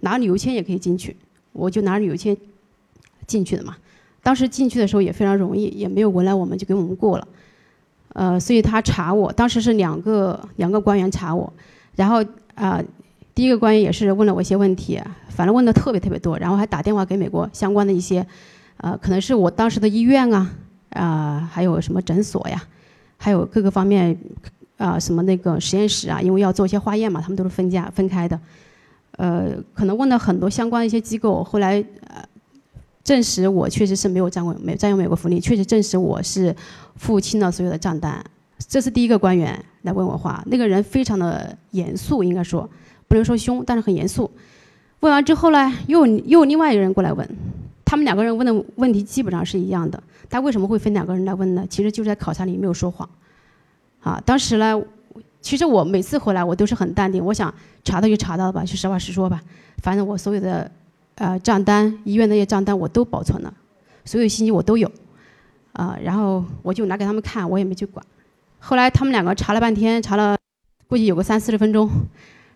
[0.00, 1.16] 拿旅游签也可以进去，
[1.52, 2.36] 我就拿旅游签
[3.26, 3.76] 进去的嘛。
[4.22, 7.28] 当时进去的时候也非常容易，也没有为难我们，就给我们过了。
[8.12, 11.52] 呃，所以他查我，当时是两个两个官员查我，
[11.96, 12.24] 然后
[12.54, 12.80] 啊。
[13.34, 18.26] 第一个官员也是问了我一些问题，反正问的特别特别多，然后还打电话给美国相关的一些，
[18.78, 20.50] 呃，可能是我当时的医院啊，
[20.90, 22.60] 啊，还有什么诊所呀，
[23.16, 24.18] 还有各个方面，
[24.76, 28.38] 啊，什么那个实验室啊，因为要做一些化验嘛，他们都是分家分开的，
[29.12, 32.22] 呃，可能问了很多相关的一些机构，后来呃，
[33.04, 36.54] 证实我确实是没有占过没占用美国福利，确实证实我是
[36.96, 38.22] 付清了所有的账单，
[38.68, 42.68] 这是第一个官员来问我话，那个人非常的严肃，应该说。
[43.10, 44.30] 不能说凶，但是很严肃。
[45.00, 47.28] 问完之后呢，又又有另外一个人过来问，
[47.84, 50.00] 他们两个人问的问题基本上是一样的。
[50.28, 51.66] 他为什么会分两个人来问呢？
[51.68, 53.08] 其实就是在考察里没有说谎。
[53.98, 54.80] 啊，当时呢，
[55.40, 59.42] 其实我每次回来我都是很淡定，我想查到就查到吧，就实话实说吧。
[59.82, 60.70] 反正我所有的
[61.16, 63.52] 呃账单、医院那些账单我都保存了，
[64.04, 64.88] 所有信息我都有，
[65.72, 68.06] 啊、然后我就拿给他们看，我也没去管。
[68.60, 70.36] 后来他们两个查了半天，查了
[70.86, 71.90] 估计有个三四十分钟，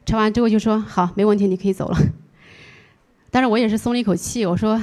[0.07, 1.99] 查完之后就说好，没问题，你可以走了。
[3.31, 4.81] 但是我也是松了一口气，我说，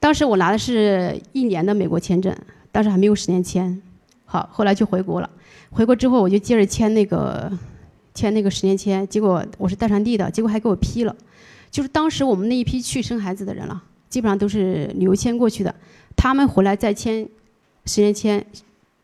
[0.00, 2.34] 当时我拿的是一年的美国签证，
[2.72, 3.80] 当时还没有十年签。
[4.24, 5.30] 好，后来就回国了。
[5.70, 7.52] 回国之后我就接着签那个
[8.14, 11.14] 签那个十年签，结果我是带传递的，结果还给我批了。
[11.70, 15.74] 就是当时我们那一批去生孩子的人了，基本上都是旅游签过去的，
[16.16, 17.28] 他们回来再签
[17.84, 18.44] 十年签，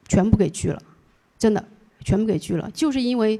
[0.08, 0.82] 全部给拒了，
[1.38, 1.62] 真的
[2.02, 3.38] 全部给拒了，就是因为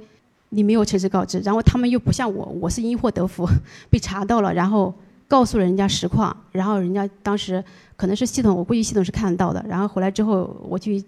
[0.55, 3.49] 你没有诚实告知，然后他们又不像我，我是因祸得福，
[3.89, 4.95] 被查到了，然后
[5.27, 7.65] 告诉了人家实况，然后人家当时
[7.97, 11.03] 可能是系统，我估计系统是看得到的，然后回来之后我去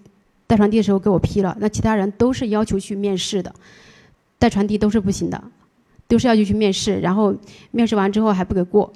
[0.47, 3.55] 带传递的时候给我批了，那其他人都是要求去面试的，
[4.39, 5.45] 带传递都是不行的，
[6.09, 7.35] 都是要求去面试，然后
[7.71, 8.91] 面试完之后还不给过，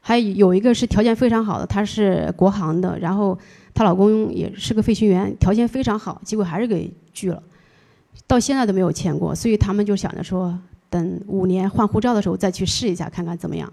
[0.00, 3.38] 还有一个是条件非常好的，她是国航的，然后
[3.74, 7.42] 她老公也是个飞行员，条件非常好，结果还是给拒了，
[8.26, 10.56] 到现在都没有签过，所以他们就想着说，
[10.90, 13.72] 等五年换护照的时候再去试一下，看看怎么样。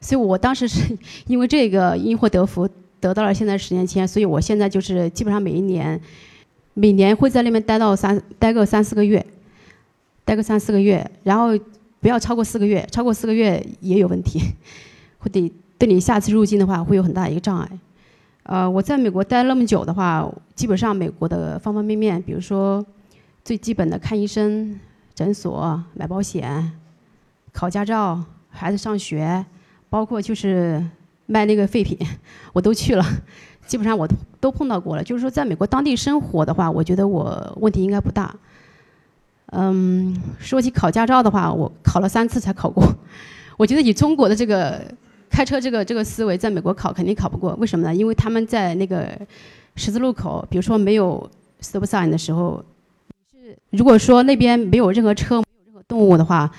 [0.00, 0.96] 所以我当时是
[1.26, 2.68] 因为这个因祸得福，
[3.00, 5.98] 得到了现在十年签，所以我现在就是基本上每一年，
[6.74, 9.24] 每年会在那边待到三待个三四个月，
[10.24, 11.58] 待个三四个月，然后
[12.00, 14.40] 不要超过四个月，超过四个月也有问题，
[15.18, 17.70] 会对对你下次入境的话会有很大一个障碍。
[18.42, 22.84] 呃，我在美国待那么久的话，基本上美国的方方面面，比如说
[23.44, 24.80] 最基本的看医生、
[25.14, 26.72] 诊所、买保险、
[27.52, 29.44] 考驾照、孩子上学，
[29.90, 30.82] 包括就是
[31.26, 31.98] 卖那个废品，
[32.54, 33.04] 我都去了，
[33.66, 34.08] 基本上我
[34.40, 35.04] 都碰到过了。
[35.04, 38.34] 就是说，在美国当地生活的话，我觉得我问题应该不大。
[39.52, 42.82] 嗯，说起考驾照的话，我考了三次才考过。
[43.58, 44.80] 我觉得以中国的这个
[45.28, 47.54] 开车这个这个思维，在美国考肯定考不过。
[47.56, 47.94] 为什么呢？
[47.94, 49.06] 因为他们在那个
[49.76, 51.30] 十字路口，比如说没有
[51.60, 52.64] stop sign 的时候，
[53.70, 56.50] 如果说那边没有任何车、没有任何动物的话，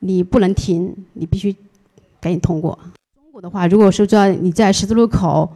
[0.00, 1.54] 你不能停，你必须
[2.20, 2.78] 赶紧通过。
[3.14, 5.50] 中国的话，如果说在你在十字路口，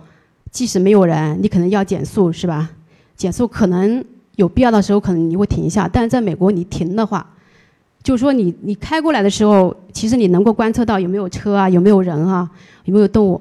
[0.50, 2.70] 即使没有人，你可能要减速，是吧？
[3.16, 4.04] 减速可能
[4.36, 5.88] 有必要的时候，可能你会停一下。
[5.88, 7.26] 但是在美国，你停的话，
[8.02, 12.50] 就是说你你开过来的时候，其实你能够观测到有没有车啊，有没有人啊，
[12.84, 13.40] 有没有动物。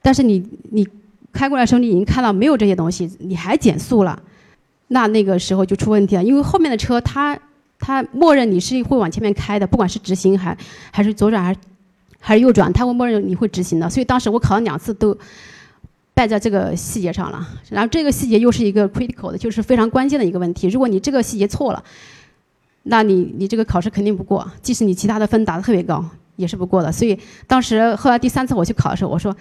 [0.00, 0.86] 但是你你
[1.32, 4.20] 开过来的时候，你已经看到没有这些东西，你还减速了，
[4.92, 7.38] 那那个时候就出问题了，因为后面的车它
[7.78, 10.56] 它默认你是会往前面开的，不管是直行还
[10.92, 11.56] 还是左转还
[12.20, 13.88] 还是右转，它会默认你会直行的。
[13.88, 15.16] 所以当时我考了两次都
[16.12, 17.48] 败在这个细节上了。
[17.70, 20.68] 然后这个细节又是一个 critical 的，就是非常关键的一个问题。
[20.68, 21.82] 如果你这个细节错了，
[22.82, 26.04] 那你你这个考试肯定不过，即使你其他的分打得特别高，
[26.36, 26.92] 也是不过的。
[26.92, 29.34] 所以当时后来第三次我去考的时候，我说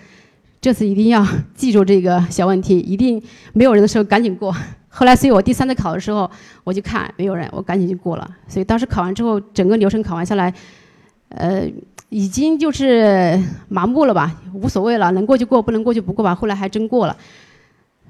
[0.62, 3.22] 这次一定要记住这个小问题，一定
[3.52, 4.56] 没有人的时候赶紧过。
[4.94, 6.30] 后来，所以我第三次考的时候，
[6.66, 8.30] 我就看没有人，我赶紧就过了。
[8.48, 10.54] 所以当时考完之后，整个流程考完下来，
[11.30, 11.66] 呃，
[12.10, 16.36] 已经就是麻木了吧，无所谓了，能过就过，不能过就不过吧。
[16.36, 17.16] 后来还真过了。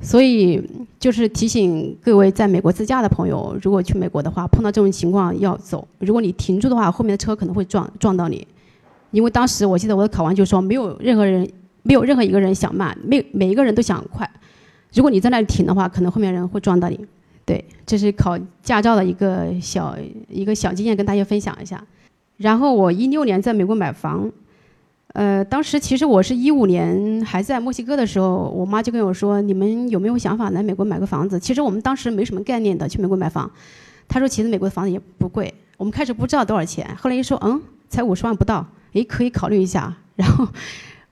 [0.01, 0.59] 所以
[0.99, 5.87] 就是提醒各位在美国自驾的朋友，如果去美国的话，碰到这种情况要走。
[5.99, 8.47] 如果你停住的话，后面的车可能会撞撞到你。
[9.11, 11.47] 因为当时我记得我考完就说，没有任何人，
[11.83, 14.27] 没有任何一个人想慢，每每一个人都想快。
[14.93, 16.99] 如果你在那里停的话，可能后面人会撞到你。
[17.45, 19.97] 对，这是考驾照的一个小
[20.29, 21.83] 一个小经验，跟大家分享一下。
[22.37, 24.31] 然后我一六年在美国买房，
[25.13, 33.49] 呃，当时其实我是一五年还在墨西哥的时候，我妈就跟我说：“你们有没有想法来美国买个房子？”其实我们当时没什么概念的，去美国买房。
[34.07, 37.59] 她说：“其实美国的房子也不贵。”我们开始不知道多少钱，后来一说：“嗯，
[37.89, 40.47] 才五十万不到，诶，可以考虑一下。”然后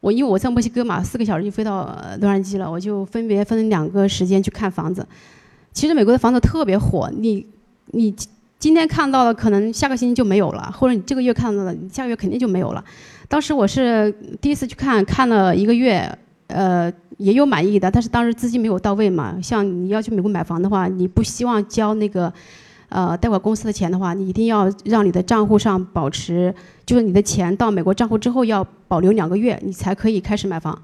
[0.02, 1.86] 我因为我在墨西哥嘛，四个小时就飞到
[2.22, 5.06] 洛杉矶了，我就分别分两个时间去看房子。
[5.74, 7.46] 其实美国的房子特别火，你
[7.88, 8.16] 你
[8.58, 12.84] 今天看到的，可能下个星期就没有了，或者你这个月看到的，你下个月肯定就没有了。
[13.28, 16.18] 当时我是第一次去看，看了一个月，
[16.48, 19.40] 呃，也有满意的，但是当时资金没有到位嘛。
[19.42, 22.34] 像你要去美国买房的话，你不希望交那个
[22.90, 26.54] 呃贷款公司的钱的话，你一定要让你的账户上保持，
[26.86, 30.80] 就是你的钱到美国账户之后要保留两个月，你才可以开始买房。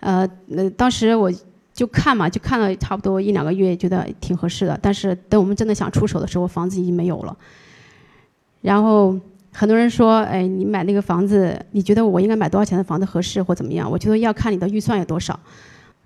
[0.00, 1.32] 呃，呃，当时我
[1.72, 4.78] 就看嘛，就看了差不多一两个月，觉得挺合适的。
[4.82, 7.36] 但是等我们真的想出手的时候，房子已经没有了。
[8.60, 9.18] 然后
[9.52, 13.90] 很多人说，哎，你买那个房子，你觉得我应该买多少钱的房子合适或怎么样？
[13.90, 15.38] 我觉得要看你的预算有多少。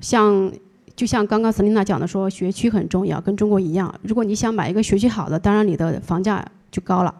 [0.00, 0.52] 像
[0.98, 3.94] 就像刚刚 Selina 讲的说，学区很重要，跟中国一样。
[4.02, 7.14] 如果你想买一个学区好的，当然你的房价就高了。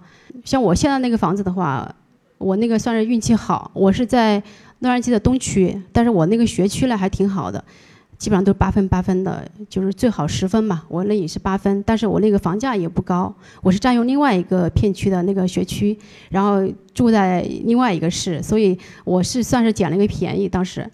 [0.45, 1.89] 像我现在那个房子的话，
[2.39, 4.43] 我那个算是运气好，我是在
[4.81, 7.63] 洛杉矶的东区，但是我那个学区呢还挺好的，
[8.19, 10.83] 基本上都八分八分的，就是最好十分嘛。
[10.89, 13.33] 我那也是八分，但是我那个房价也不高，
[13.63, 15.97] 我是占用另外一个片区的那个学区，
[16.31, 20.49] 然后住在另外一个市，所以我是算是捡了一个便宜。
[20.49, 20.91] 当时，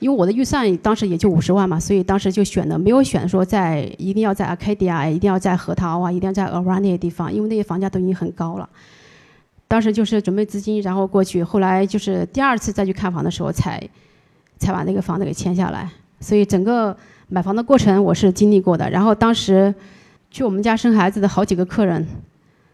[0.00, 8.68] 因为我的预算当时也就五十万嘛，所以当时就选的没有选说在一定要在 Arcadia，一定要在核桃啊，一定要在 Aurora 那些地方，因为那些房价都已经很高了。
[9.66, 13.82] 当时就是准备资金，然后过去，后来就是第二次再去看房的时候，才
[14.58, 15.88] 才把那个房子给签下来。
[16.20, 16.96] 所以整个
[17.28, 18.88] 买房的过程我是经历过的。
[18.90, 19.74] 然后当时
[20.30, 22.06] 去我们家生孩子的好几个客人，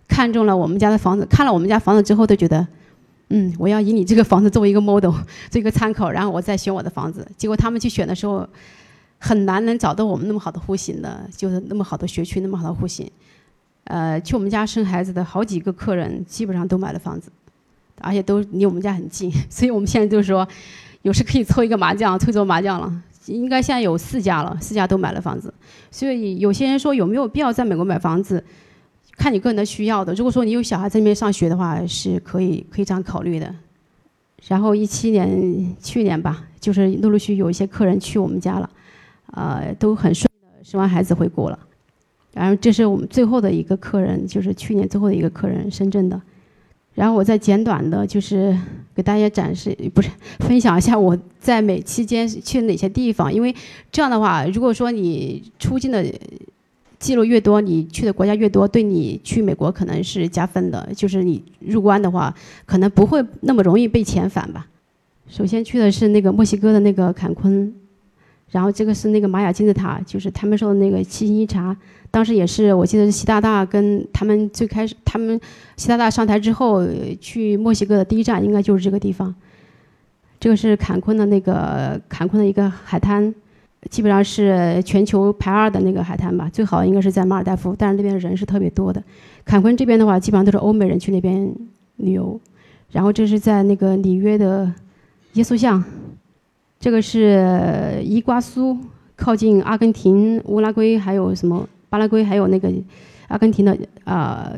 [0.08, 2.66] 看中了我们家的房子，看了我们家房子之后都觉得，
[3.30, 5.14] 嗯，我要以你这个房子作为一个 model，
[5.50, 7.26] 做一个参考，然后我再选我的房子。
[7.36, 8.46] 结果他们去选的时候，
[9.18, 13.08] 很难能找到我们那么好的户型的，就是那么好的学区，那么好的户型。
[13.84, 17.30] 呃，去我们家生孩子的好几个客人，基本上都买了房子，
[18.00, 20.46] 而且都离我们家很近， 所以我们现在就是说，
[21.02, 23.02] 有时可以凑一个麻将，凑桌麻将了。
[23.26, 25.52] 应该现在有四家了，四家都买了房子。
[25.90, 28.42] 所以有些人说有没有必要在美国买房子，
[29.20, 30.14] 看你个人的需要的。
[30.14, 33.54] 如果说你有小孩在那边上学的话，是可以可以这样考虑的。
[34.48, 38.70] 然后一七年去年吧，就是陆陆续有一些客人去我们家了，
[39.32, 41.58] 呃，都很顺的生完孩子回国了。
[42.32, 46.18] 然后这是我们最后的一个客人，就是去年最后的一个客人，深圳的。
[46.94, 48.56] 然后我再简短的，就是
[48.94, 53.30] 给大家展示，不是分享一下我在美期间去哪些地方。
[53.30, 53.54] 因为
[53.92, 56.02] 这样的话，如果说你出境的
[57.00, 60.88] 记录越多，你去的国家越多，对你去美国可能是加分的。
[60.94, 62.32] 就是你入关的话，
[62.66, 64.68] 可能不会那么容易被遣返吧。
[65.26, 67.72] 首先去的是那个墨西哥的那个坎昆，
[68.50, 71.74] 然后这个是那个玛雅金字塔，就是他们说的那个七星一茶。
[72.10, 75.40] 当时也是，我记得是习大大跟他们最开始，他们
[75.76, 76.86] 习大大上台之后
[77.20, 79.34] 去墨西哥的第一站应该就是这个地方。
[80.38, 83.32] 这个是坎昆的那个坎昆的一个海滩，
[83.88, 89.02] 基本上是全球排二的那个海滩吧，最好应该是在马尔代夫，但是那边人是特别多的。
[89.44, 91.50] 坎昆这边的话，基本上都是欧美人去那边
[91.96, 92.38] 旅游。
[92.92, 94.70] 然后这是在那个里约的
[95.34, 95.82] 耶稣像，
[96.78, 98.76] 这个是伊瓜苏，
[99.16, 101.68] 靠近阿根廷、乌拉圭还有什么？
[101.88, 102.70] 巴拉圭还有那个
[103.28, 104.52] 阿根廷的啊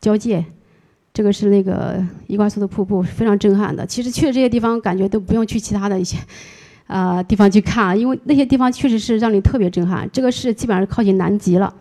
[0.00, 0.44] 交界，
[1.12, 3.84] 这个是那个伊瓜苏的瀑布，非常震撼的。
[3.84, 6.16] 其实去了这些地方，感觉都不用去其他的一些
[6.90, 10.08] 啊地方去看啊，因为那些地方确实是让你特别震撼。
[10.12, 11.72] 这个是基本上靠近南极了，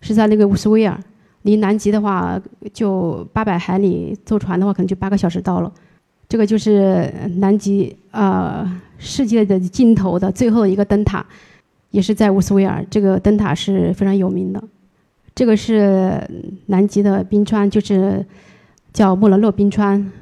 [0.00, 0.98] 是在那个乌斯威尔，
[1.42, 2.40] 离南极的话
[2.72, 5.70] 就八百海里，坐船的话可能就八个小时到了。
[6.28, 11.24] 这个就是南极啊世界的尽头的最后一个灯塔。
[11.92, 14.62] 也是在乌斯威尔，这个灯塔是非常有名的。
[15.34, 16.20] 这个是
[16.66, 18.26] 南极的冰川，就是
[18.92, 20.12] 叫莫伦洛冰川。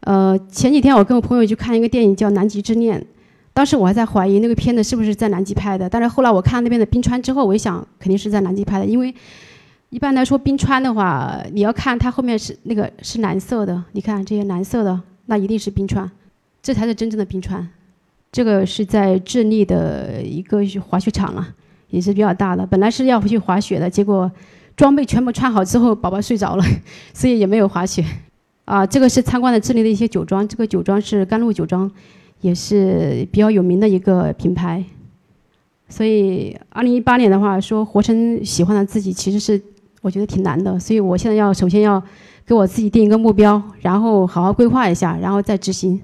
[0.00, 2.98] 呃，前几天我跟我朋友去看一个电影叫《南极之恋》，
[3.54, 9.14] 当时我还在怀疑那个片子是不是在南极拍的，但是后来我看那边的冰川之后，我一想肯定是在南极拍的，因为
[9.90, 16.10] 一般来说冰川的话，你要看它后面是那个是蓝色的，你看这些蓝色的，那一定是冰川，
[16.62, 17.68] 这才是真正的冰川。
[18.30, 21.46] 这个是在智利的一个滑雪场了，
[21.90, 22.66] 也是比较大的。
[22.66, 24.32] 本来是要回去滑雪的，结果
[24.74, 26.64] 装备全部穿好之后，宝宝睡着了，
[27.12, 28.02] 所以也没有滑雪。
[28.64, 31.90] 啊，这个是参观的智利的一些酒庄，这个酒庄是甘露酒庄，
[32.42, 34.84] 也是比较有名的一个品牌。
[35.88, 39.60] 所以，二零一八年的话，说活成喜欢的自己，其实是
[40.02, 40.78] 我觉得挺难的。
[40.78, 42.02] 所以我现在要首先要
[42.46, 45.98] 给我自己定一个目标，然后好好规划一下，然后再执行。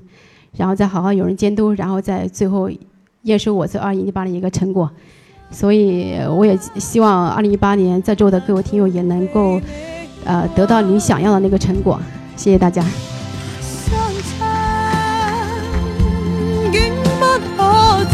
[0.57, 2.71] 然后再好好有人监督，然后再最后
[3.23, 4.91] 验收我这二零一八年一个成果。
[5.51, 9.61] 所以我也希望二零一八年在座的各位听友也能够，
[10.25, 12.01] 呃，得到你想要的那个成果。
[12.35, 12.85] 谢谢大家。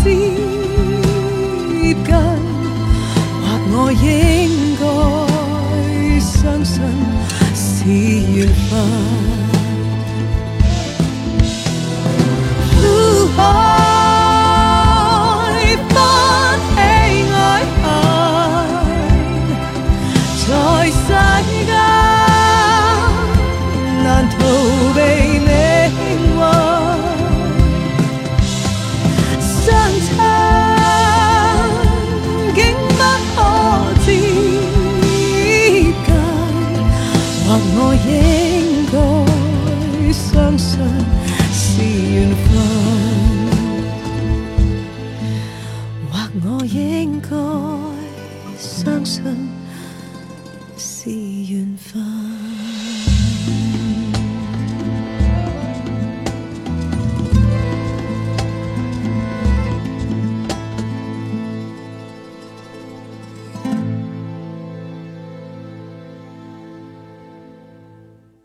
[0.03, 0.55] 接近。
[3.45, 4.85] 或我应该
[6.21, 6.83] 相信
[7.55, 7.89] 是
[8.33, 8.73] 缘分。